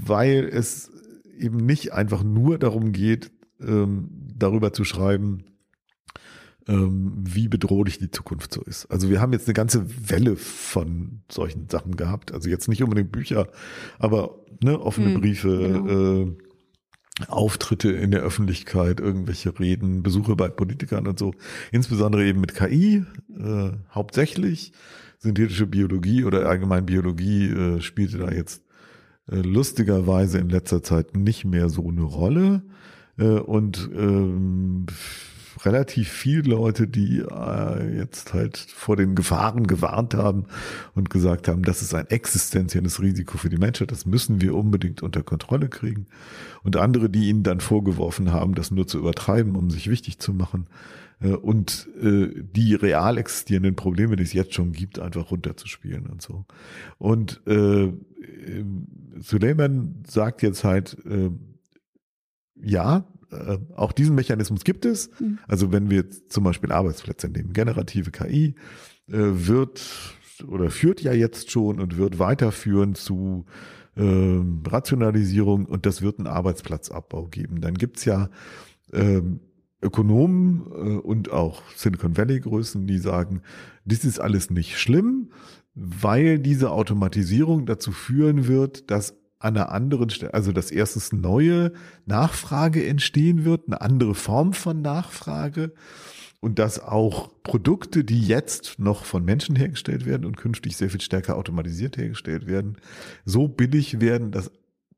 weil 0.07 0.49
es 0.53 0.91
eben 1.39 1.57
nicht 1.59 1.93
einfach 1.93 2.23
nur 2.23 2.59
darum 2.59 2.93
geht, 2.93 3.31
ähm, 3.61 4.09
darüber 4.37 4.73
zu 4.73 4.85
schreiben, 4.85 5.45
ähm, 6.69 7.13
wie 7.17 7.49
bedrohlich 7.49 7.99
die 7.99 8.11
Zukunft 8.11 8.53
so 8.55 8.63
ist. 8.63 8.87
Also 8.87 9.11
wir 9.11 9.21
haben 9.21 9.33
jetzt 9.33 9.49
eine 9.49 9.55
ganze 9.55 9.87
Welle 10.09 10.37
von 10.37 11.23
solchen 11.31 11.69
Sachen 11.69 11.97
gehabt. 11.97 12.33
Also 12.33 12.49
jetzt 12.49 12.69
nicht 12.69 12.83
unbedingt 12.83 13.13
Bücher, 13.13 13.49
aber 13.99 14.37
ne, 14.63 14.79
offene 14.81 15.15
hm, 15.15 15.21
Briefe, 15.21 15.59
genau. 15.59 16.23
äh, 16.23 16.37
Auftritte 17.29 17.91
in 17.91 18.11
der 18.11 18.23
Öffentlichkeit, 18.23 19.01
irgendwelche 19.01 19.59
Reden, 19.59 20.03
Besuche 20.03 20.37
bei 20.37 20.49
Politikern 20.49 21.07
und 21.07 21.19
so. 21.19 21.35
Insbesondere 21.71 22.25
eben 22.25 22.41
mit 22.41 22.55
KI, 22.55 23.05
äh, 23.37 23.71
hauptsächlich 23.93 24.73
synthetische 25.21 25.67
Biologie 25.67 26.25
oder 26.25 26.49
allgemein 26.49 26.87
Biologie 26.87 27.51
äh, 27.51 27.81
spielte 27.81 28.19
da 28.19 28.31
jetzt 28.31 28.65
äh, 29.31 29.37
lustigerweise 29.37 30.39
in 30.39 30.49
letzter 30.49 30.83
Zeit 30.83 31.17
nicht 31.17 31.45
mehr 31.45 31.69
so 31.69 31.87
eine 31.89 32.03
Rolle. 32.03 32.63
Äh, 33.19 33.25
und 33.25 33.91
ähm, 33.95 34.87
relativ 35.65 36.09
viele 36.09 36.51
Leute, 36.51 36.89
die 36.89 37.19
äh, 37.19 37.99
jetzt 37.99 38.33
halt 38.33 38.57
vor 38.57 38.97
den 38.97 39.15
Gefahren 39.15 39.67
gewarnt 39.67 40.15
haben 40.15 40.47
und 40.95 41.11
gesagt 41.11 41.49
haben, 41.49 41.65
das 41.65 41.83
ist 41.83 41.95
ein 41.95 42.07
existenzielles 42.07 43.03
Risiko 43.03 43.37
für 43.37 43.51
die 43.51 43.59
Menschheit, 43.59 43.91
das 43.91 44.07
müssen 44.07 44.41
wir 44.41 44.55
unbedingt 44.55 45.03
unter 45.03 45.23
Kontrolle 45.23 45.69
kriegen. 45.69 46.07
Und 46.63 46.77
andere, 46.77 47.11
die 47.11 47.29
ihnen 47.29 47.43
dann 47.43 47.61
vorgeworfen 47.61 48.33
haben, 48.33 48.55
das 48.55 48.71
nur 48.71 48.87
zu 48.87 48.99
übertreiben, 48.99 49.55
um 49.55 49.71
sich 49.71 49.91
wichtig 49.91 50.19
zu 50.19 50.33
machen 50.33 50.67
und 51.29 51.89
äh, 52.01 52.29
die 52.43 52.75
real 52.75 53.19
existierenden 53.19 53.77
Probleme, 53.77 54.17
die 54.17 54.23
es 54.23 54.33
jetzt 54.33 54.55
schon 54.55 54.73
gibt, 54.73 54.99
einfach 54.99 55.31
runterzuspielen 55.31 56.07
und 56.07 56.23
so. 56.23 56.47
Und 56.99 57.41
äh, 57.47 57.93
Suleiman 59.19 60.03
sagt 60.07 60.43
jetzt 60.43 60.65
halt, 60.65 60.97
äh, 61.05 61.31
ja, 62.63 63.07
äh, 63.31 63.59
auch 63.77 63.93
diesen 63.93 64.15
Mechanismus 64.15 64.65
gibt 64.65 64.85
es. 64.85 65.11
Mhm. 65.21 65.39
Also 65.47 65.73
wenn 65.73 65.91
wir 65.91 65.99
jetzt 65.99 66.33
zum 66.33 66.45
Beispiel 66.45 66.73
Arbeitsplätze 66.73 67.29
nehmen, 67.29 67.53
generative 67.53 68.11
KI 68.11 68.55
äh, 69.09 69.13
wird 69.13 70.17
oder 70.47 70.71
führt 70.71 71.01
ja 71.03 71.13
jetzt 71.13 71.51
schon 71.51 71.81
und 71.81 71.97
wird 71.97 72.19
weiterführen 72.19 72.95
zu 72.95 73.45
äh, 73.97 74.41
Rationalisierung 74.67 75.67
und 75.67 75.87
das 75.87 76.03
wird 76.03 76.19
einen 76.19 76.29
Arbeitsplatzabbau 76.29 77.27
geben. 77.27 77.61
Dann 77.61 77.75
gibt's 77.75 78.05
ja 78.05 78.31
ähm, 78.93 79.41
Ökonomen 79.83 80.67
äh, 80.71 80.99
und 80.99 81.31
auch 81.31 81.63
Silicon 81.75 82.17
Valley 82.17 82.41
Größen, 82.41 82.87
die 82.87 82.99
sagen, 82.99 83.43
dies 83.85 84.05
ist 84.05 84.21
alles 84.21 84.51
nicht 84.51 84.79
schlimm, 84.79 85.31
weil 85.75 86.39
diese 86.39 86.71
Automatisierung 86.71 87.67
dazu 87.67 87.93
führen 87.93 88.47
wird, 88.49 88.91
dass 88.91 89.15
an 89.39 89.57
einer 89.57 89.73
anderen 89.73 90.11
Stelle, 90.11 90.35
also 90.35 90.53
dass 90.53 90.71
erstens 90.71 91.13
neue 91.13 91.73
Nachfrage 92.05 92.87
entstehen 92.87 93.45
wird, 93.45 93.67
eine 93.67 93.81
andere 93.81 94.15
Form 94.15 94.53
von 94.53 94.83
Nachfrage 94.83 95.73
und 96.41 96.59
dass 96.59 96.79
auch 96.83 97.31
Produkte, 97.43 98.05
die 98.05 98.21
jetzt 98.21 98.79
noch 98.79 99.05
von 99.05 99.25
Menschen 99.25 99.57
hergestellt 99.57 100.05
werden 100.05 100.27
und 100.27 100.37
künftig 100.37 100.77
sehr 100.77 100.91
viel 100.91 101.01
stärker 101.01 101.37
automatisiert 101.37 101.97
hergestellt 101.97 102.47
werden, 102.47 102.77
so 103.25 103.49
billig 103.49 104.01
werden, 104.01 104.31
dass 104.31 104.51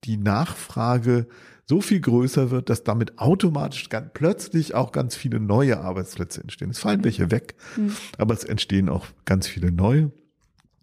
die 0.04 0.16
Nachfrage 0.16 1.28
so 1.72 1.80
viel 1.80 2.00
größer 2.00 2.50
wird, 2.50 2.68
dass 2.68 2.84
damit 2.84 3.18
automatisch 3.18 3.88
ganz, 3.88 4.10
plötzlich 4.12 4.74
auch 4.74 4.92
ganz 4.92 5.14
viele 5.14 5.40
neue 5.40 5.80
Arbeitsplätze 5.80 6.42
entstehen. 6.42 6.68
Es 6.68 6.78
fallen 6.78 7.02
welche 7.02 7.30
weg, 7.30 7.54
mhm. 7.78 7.96
aber 8.18 8.34
es 8.34 8.44
entstehen 8.44 8.90
auch 8.90 9.06
ganz 9.24 9.46
viele 9.46 9.72
neue. 9.72 10.12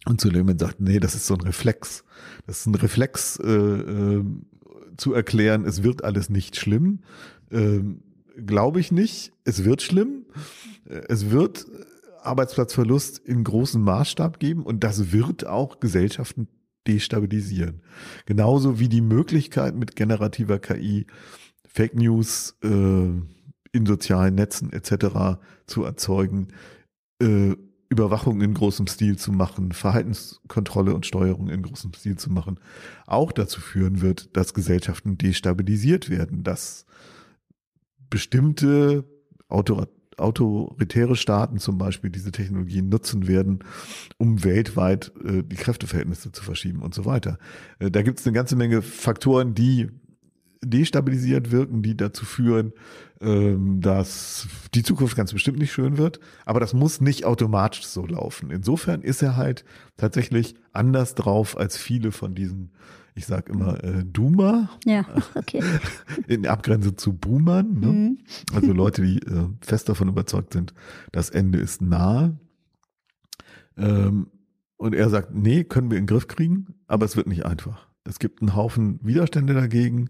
Und 0.07 0.19
Suleiman 0.19 0.57
sagt, 0.57 0.79
nee, 0.79 0.99
das 0.99 1.13
ist 1.13 1.27
so 1.27 1.35
ein 1.35 1.41
Reflex. 1.41 2.03
Das 2.47 2.61
ist 2.61 2.65
ein 2.65 2.73
Reflex 2.73 3.37
äh, 3.37 3.51
äh, 3.51 4.25
zu 4.97 5.13
erklären, 5.13 5.63
es 5.63 5.83
wird 5.83 6.03
alles 6.03 6.31
nicht 6.31 6.55
schlimm. 6.55 7.01
Ähm, 7.51 8.01
Glaube 8.43 8.79
ich 8.79 8.91
nicht. 8.91 9.31
Es 9.43 9.65
wird 9.65 9.83
schlimm. 9.83 10.25
Es 10.85 11.29
wird 11.29 11.67
Arbeitsplatzverlust 12.23 13.19
in 13.19 13.43
großem 13.43 13.83
Maßstab 13.83 14.39
geben 14.39 14.63
und 14.63 14.83
das 14.83 15.11
wird 15.11 15.45
auch 15.45 15.79
Gesellschaften 15.79 16.47
destabilisieren. 16.89 17.81
Genauso 18.25 18.79
wie 18.79 18.89
die 18.89 19.01
Möglichkeit 19.01 19.75
mit 19.75 19.95
generativer 19.95 20.59
KI 20.59 21.05
Fake 21.67 21.95
News 21.95 22.57
äh, 22.63 22.67
in 22.67 23.85
sozialen 23.85 24.35
Netzen 24.35 24.73
etc. 24.73 25.37
zu 25.67 25.83
erzeugen, 25.83 26.47
äh, 27.21 27.55
Überwachung 27.91 28.41
in 28.41 28.53
großem 28.53 28.87
Stil 28.87 29.17
zu 29.17 29.31
machen, 29.31 29.71
Verhaltenskontrolle 29.71 30.93
und 30.93 31.05
Steuerung 31.05 31.49
in 31.49 31.63
großem 31.63 31.93
Stil 31.93 32.17
zu 32.17 32.31
machen, 32.31 32.59
auch 33.07 33.31
dazu 33.31 33.61
führen 33.61 34.01
wird, 34.01 34.35
dass 34.35 34.53
Gesellschaften 34.53 35.17
destabilisiert 35.17 36.09
werden, 36.09 36.43
dass 36.43 36.85
bestimmte 38.09 39.05
Autor 39.47 39.87
autoritäre 40.19 41.15
Staaten 41.15 41.57
zum 41.57 41.77
Beispiel 41.77 42.09
diese 42.09 42.31
Technologien 42.31 42.89
nutzen 42.89 43.27
werden, 43.27 43.59
um 44.17 44.43
weltweit 44.43 45.11
äh, 45.23 45.43
die 45.43 45.55
Kräfteverhältnisse 45.55 46.31
zu 46.31 46.43
verschieben 46.43 46.81
und 46.81 46.93
so 46.93 47.05
weiter. 47.05 47.37
Äh, 47.79 47.91
da 47.91 48.01
gibt 48.01 48.19
es 48.19 48.27
eine 48.27 48.33
ganze 48.33 48.55
Menge 48.55 48.81
Faktoren, 48.81 49.53
die 49.53 49.89
destabilisiert 50.61 51.51
wirken, 51.51 51.81
die 51.81 51.95
dazu 51.95 52.25
führen, 52.25 52.73
ähm, 53.21 53.81
dass 53.81 54.47
die 54.73 54.83
Zukunft 54.83 55.15
ganz 55.15 55.33
bestimmt 55.33 55.59
nicht 55.59 55.71
schön 55.71 55.97
wird. 55.97 56.19
Aber 56.45 56.59
das 56.59 56.73
muss 56.73 57.01
nicht 57.01 57.25
automatisch 57.25 57.85
so 57.85 58.05
laufen. 58.05 58.51
Insofern 58.51 59.01
ist 59.01 59.21
er 59.21 59.37
halt 59.37 59.63
tatsächlich 59.97 60.55
anders 60.73 61.15
drauf 61.15 61.57
als 61.57 61.77
viele 61.77 62.11
von 62.11 62.35
diesen, 62.35 62.71
ich 63.15 63.25
sag 63.25 63.49
immer, 63.49 63.83
äh, 63.83 64.03
Duma. 64.05 64.69
Ja, 64.85 65.05
okay. 65.35 65.61
In 66.27 66.47
Abgrenzung 66.47 66.97
zu 66.97 67.13
Boomern. 67.13 67.79
Ne? 67.79 67.87
Mhm. 67.87 68.17
Also 68.53 68.73
Leute, 68.73 69.01
die 69.01 69.19
äh, 69.19 69.47
fest 69.61 69.89
davon 69.89 70.07
überzeugt 70.07 70.53
sind, 70.53 70.73
das 71.11 71.29
Ende 71.29 71.59
ist 71.59 71.81
nahe. 71.81 72.37
Ähm, 73.77 74.27
und 74.77 74.95
er 74.95 75.09
sagt, 75.09 75.33
nee, 75.33 75.63
können 75.63 75.91
wir 75.91 75.97
in 75.97 76.05
den 76.05 76.13
Griff 76.13 76.27
kriegen, 76.27 76.75
aber 76.87 77.05
es 77.05 77.17
wird 77.17 77.27
nicht 77.27 77.45
einfach. 77.45 77.87
Es 78.05 78.19
gibt 78.19 78.41
einen 78.41 78.55
Haufen 78.55 78.99
Widerstände 79.03 79.53
dagegen. 79.53 80.09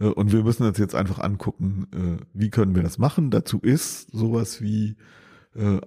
Äh, 0.00 0.06
und 0.06 0.32
wir 0.32 0.42
müssen 0.42 0.66
uns 0.66 0.78
jetzt 0.78 0.94
einfach 0.94 1.18
angucken, 1.18 1.86
äh, 1.92 2.24
wie 2.34 2.50
können 2.50 2.74
wir 2.74 2.82
das 2.82 2.98
machen. 2.98 3.30
Dazu 3.30 3.60
ist 3.60 4.10
sowas 4.10 4.60
wie, 4.60 4.96
äh, 5.54 5.80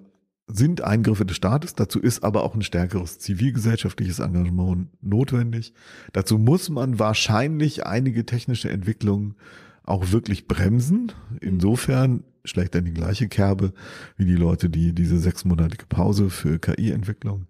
sind 0.47 0.81
Eingriffe 0.81 1.25
des 1.25 1.37
Staates, 1.37 1.75
dazu 1.75 1.99
ist 1.99 2.23
aber 2.23 2.43
auch 2.43 2.53
ein 2.53 2.61
stärkeres 2.61 3.19
zivilgesellschaftliches 3.19 4.19
Engagement 4.19 4.89
notwendig. 5.01 5.73
Dazu 6.11 6.37
muss 6.37 6.69
man 6.69 6.99
wahrscheinlich 6.99 7.85
einige 7.85 8.25
technische 8.25 8.69
Entwicklungen 8.69 9.35
auch 9.83 10.11
wirklich 10.11 10.47
bremsen. 10.47 11.11
Insofern 11.39 12.23
schlägt 12.45 12.75
er 12.75 12.81
die 12.81 12.93
gleiche 12.93 13.29
Kerbe 13.29 13.73
wie 14.17 14.25
die 14.25 14.35
Leute, 14.35 14.69
die 14.69 14.93
diese 14.93 15.17
sechsmonatige 15.17 15.85
Pause 15.85 16.29
für 16.29 16.59
KI-Entwicklung 16.59 17.47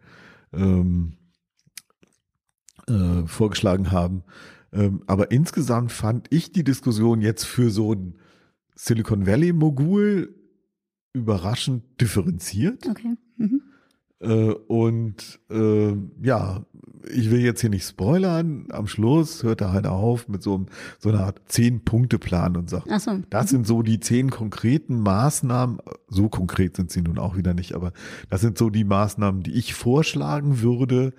ähm, 0.53 1.13
äh, 2.87 3.25
vorgeschlagen 3.25 3.91
haben. 3.91 4.23
Ähm, 4.71 5.03
aber 5.07 5.31
insgesamt 5.31 5.91
fand 5.91 6.27
ich 6.31 6.51
die 6.51 6.63
Diskussion 6.63 7.21
jetzt 7.21 7.45
für 7.45 7.69
so 7.69 7.93
ein 7.93 8.15
Silicon 8.75 9.25
Valley 9.25 9.53
Mogul 9.53 10.35
überraschend 11.13 11.83
differenziert. 12.01 12.87
Okay. 12.89 13.15
Mhm. 13.37 13.61
Äh, 14.19 14.53
und 14.67 15.39
äh, 15.49 15.95
ja, 16.21 16.65
ich 17.11 17.29
will 17.29 17.41
jetzt 17.41 17.61
hier 17.61 17.69
nicht 17.69 17.85
spoilern. 17.85 18.67
Am 18.69 18.87
Schluss 18.87 19.43
hört 19.43 19.61
er 19.61 19.73
halt 19.73 19.85
auf 19.85 20.27
mit 20.27 20.41
so, 20.41 20.55
einem, 20.55 20.65
so 20.99 21.09
einer 21.09 21.25
Art 21.25 21.41
Zehn-Punkte-Plan 21.47 22.55
und 22.55 22.69
sagt, 22.69 22.89
so. 23.01 23.19
das 23.29 23.49
sind 23.49 23.67
so 23.67 23.81
die 23.81 23.99
zehn 23.99 24.29
konkreten 24.29 25.01
Maßnahmen. 25.01 25.79
So 26.07 26.29
konkret 26.29 26.77
sind 26.77 26.91
sie 26.91 27.01
nun 27.01 27.19
auch 27.19 27.35
wieder 27.35 27.53
nicht, 27.53 27.75
aber 27.75 27.91
das 28.29 28.41
sind 28.41 28.57
so 28.57 28.69
die 28.69 28.85
Maßnahmen, 28.85 29.43
die 29.43 29.53
ich 29.53 29.73
vorschlagen 29.73 30.61
würde, 30.61 31.13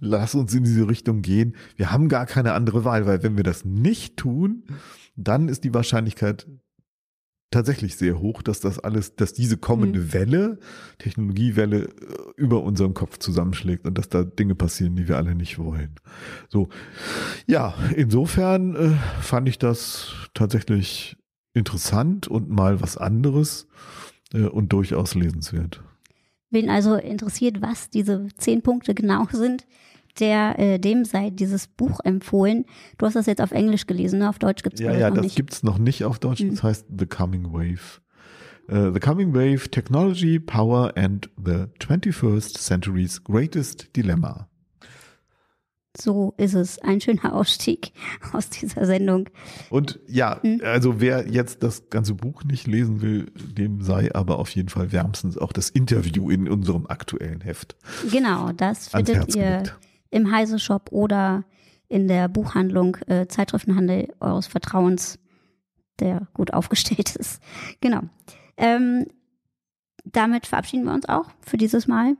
lass 0.00 0.34
uns 0.34 0.54
in 0.54 0.64
diese 0.64 0.88
Richtung 0.88 1.22
gehen. 1.22 1.54
Wir 1.76 1.92
haben 1.92 2.08
gar 2.08 2.26
keine 2.26 2.52
andere 2.54 2.84
Wahl, 2.84 3.06
weil 3.06 3.22
wenn 3.22 3.36
wir 3.36 3.44
das 3.44 3.64
nicht 3.64 4.16
tun, 4.16 4.64
dann 5.16 5.48
ist 5.48 5.64
die 5.64 5.74
Wahrscheinlichkeit 5.74 6.46
tatsächlich 7.50 7.96
sehr 7.96 8.18
hoch, 8.18 8.42
dass 8.42 8.60
das 8.60 8.78
alles, 8.78 9.16
dass 9.16 9.32
diese 9.32 9.56
kommende 9.56 10.00
mhm. 10.00 10.12
Welle, 10.12 10.58
Technologiewelle 10.98 11.84
äh, 11.84 11.88
über 12.36 12.62
unseren 12.62 12.94
Kopf 12.94 13.18
zusammenschlägt 13.18 13.86
und 13.86 13.96
dass 13.96 14.08
da 14.08 14.24
Dinge 14.24 14.54
passieren, 14.54 14.96
die 14.96 15.08
wir 15.08 15.16
alle 15.16 15.34
nicht 15.34 15.58
wollen. 15.58 15.94
So, 16.48 16.68
ja, 17.46 17.74
insofern 17.94 18.74
äh, 18.74 18.90
fand 19.20 19.48
ich 19.48 19.58
das 19.58 20.12
tatsächlich 20.34 21.16
interessant 21.54 22.28
und 22.28 22.50
mal 22.50 22.80
was 22.80 22.96
anderes 22.96 23.66
äh, 24.32 24.42
und 24.42 24.72
durchaus 24.72 25.14
lesenswert. 25.14 25.82
Wen 26.50 26.70
also 26.70 26.94
interessiert, 26.94 27.60
was 27.60 27.90
diese 27.90 28.28
zehn 28.36 28.62
Punkte 28.62 28.94
genau 28.94 29.26
sind, 29.32 29.66
der 30.20 30.58
äh, 30.58 30.78
dem 30.78 31.04
sei 31.04 31.30
dieses 31.30 31.66
Buch 31.66 32.00
empfohlen. 32.04 32.64
Du 32.98 33.06
hast 33.06 33.14
das 33.14 33.26
jetzt 33.26 33.40
auf 33.40 33.52
Englisch 33.52 33.86
gelesen, 33.86 34.20
ne? 34.20 34.28
auf 34.28 34.38
Deutsch 34.38 34.62
gibt 34.62 34.74
es 34.74 34.80
ja, 34.80 34.92
ja, 34.92 35.08
noch 35.08 35.16
das 35.16 35.24
nicht. 35.24 35.36
gibt's 35.36 35.62
noch 35.62 35.78
nicht 35.78 36.04
auf 36.04 36.18
Deutsch. 36.18 36.44
Das 36.48 36.62
heißt 36.62 36.86
The 36.96 37.06
Coming 37.06 37.52
Wave. 37.52 38.00
Uh, 38.68 38.92
the 38.92 39.00
Coming 39.00 39.32
Wave: 39.32 39.70
Technology, 39.70 40.40
Power 40.40 40.92
and 40.96 41.30
the 41.36 41.66
21st 41.78 42.58
Century's 42.58 43.22
Greatest 43.22 43.94
Dilemma. 43.94 44.48
So 45.98 46.34
ist 46.36 46.54
es. 46.54 46.78
Ein 46.80 47.00
schöner 47.00 47.34
Ausstieg 47.34 47.92
aus 48.32 48.50
dieser 48.50 48.84
Sendung. 48.86 49.28
Und 49.70 49.98
ja, 50.06 50.40
hm? 50.42 50.60
also 50.64 51.00
wer 51.00 51.28
jetzt 51.28 51.62
das 51.62 51.88
ganze 51.90 52.14
Buch 52.14 52.44
nicht 52.44 52.66
lesen 52.66 53.00
will, 53.00 53.26
dem 53.36 53.82
sei 53.82 54.14
aber 54.14 54.38
auf 54.38 54.50
jeden 54.50 54.68
Fall 54.68 54.92
wärmstens 54.92 55.38
auch 55.38 55.52
das 55.52 55.70
Interview 55.70 56.30
in 56.30 56.48
unserem 56.48 56.86
aktuellen 56.86 57.40
Heft. 57.40 57.76
Genau, 58.10 58.52
das 58.52 58.88
findet 58.88 59.34
ihr 59.34 59.42
gelegt. 59.42 59.78
Im 60.10 60.30
Heise 60.30 60.58
Shop 60.58 60.88
oder 60.90 61.44
in 61.88 62.08
der 62.08 62.28
Buchhandlung 62.28 62.96
äh, 63.06 63.26
Zeitschriftenhandel 63.26 64.12
eures 64.20 64.46
Vertrauens, 64.46 65.18
der 66.00 66.28
gut 66.34 66.52
aufgestellt 66.54 67.16
ist. 67.16 67.42
Genau. 67.80 68.02
Ähm, 68.56 69.06
damit 70.04 70.46
verabschieden 70.46 70.84
wir 70.84 70.94
uns 70.94 71.08
auch 71.08 71.30
für 71.40 71.56
dieses 71.56 71.86
Mal. 71.86 72.16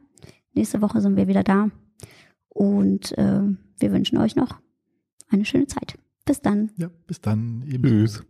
Nächste 0.54 0.80
Woche 0.80 1.00
sind 1.00 1.16
wir 1.16 1.28
wieder 1.28 1.44
da. 1.44 1.70
Und 2.48 3.16
äh, 3.18 3.42
wir 3.78 3.92
wünschen 3.92 4.18
euch 4.18 4.36
noch 4.36 4.58
eine 5.28 5.44
schöne 5.44 5.66
Zeit. 5.66 5.98
Bis 6.24 6.40
dann. 6.40 6.70
Ja, 6.76 6.90
bis 7.06 7.20
dann. 7.20 7.62
Ebenso. 7.66 8.20
Tschüss. 8.20 8.26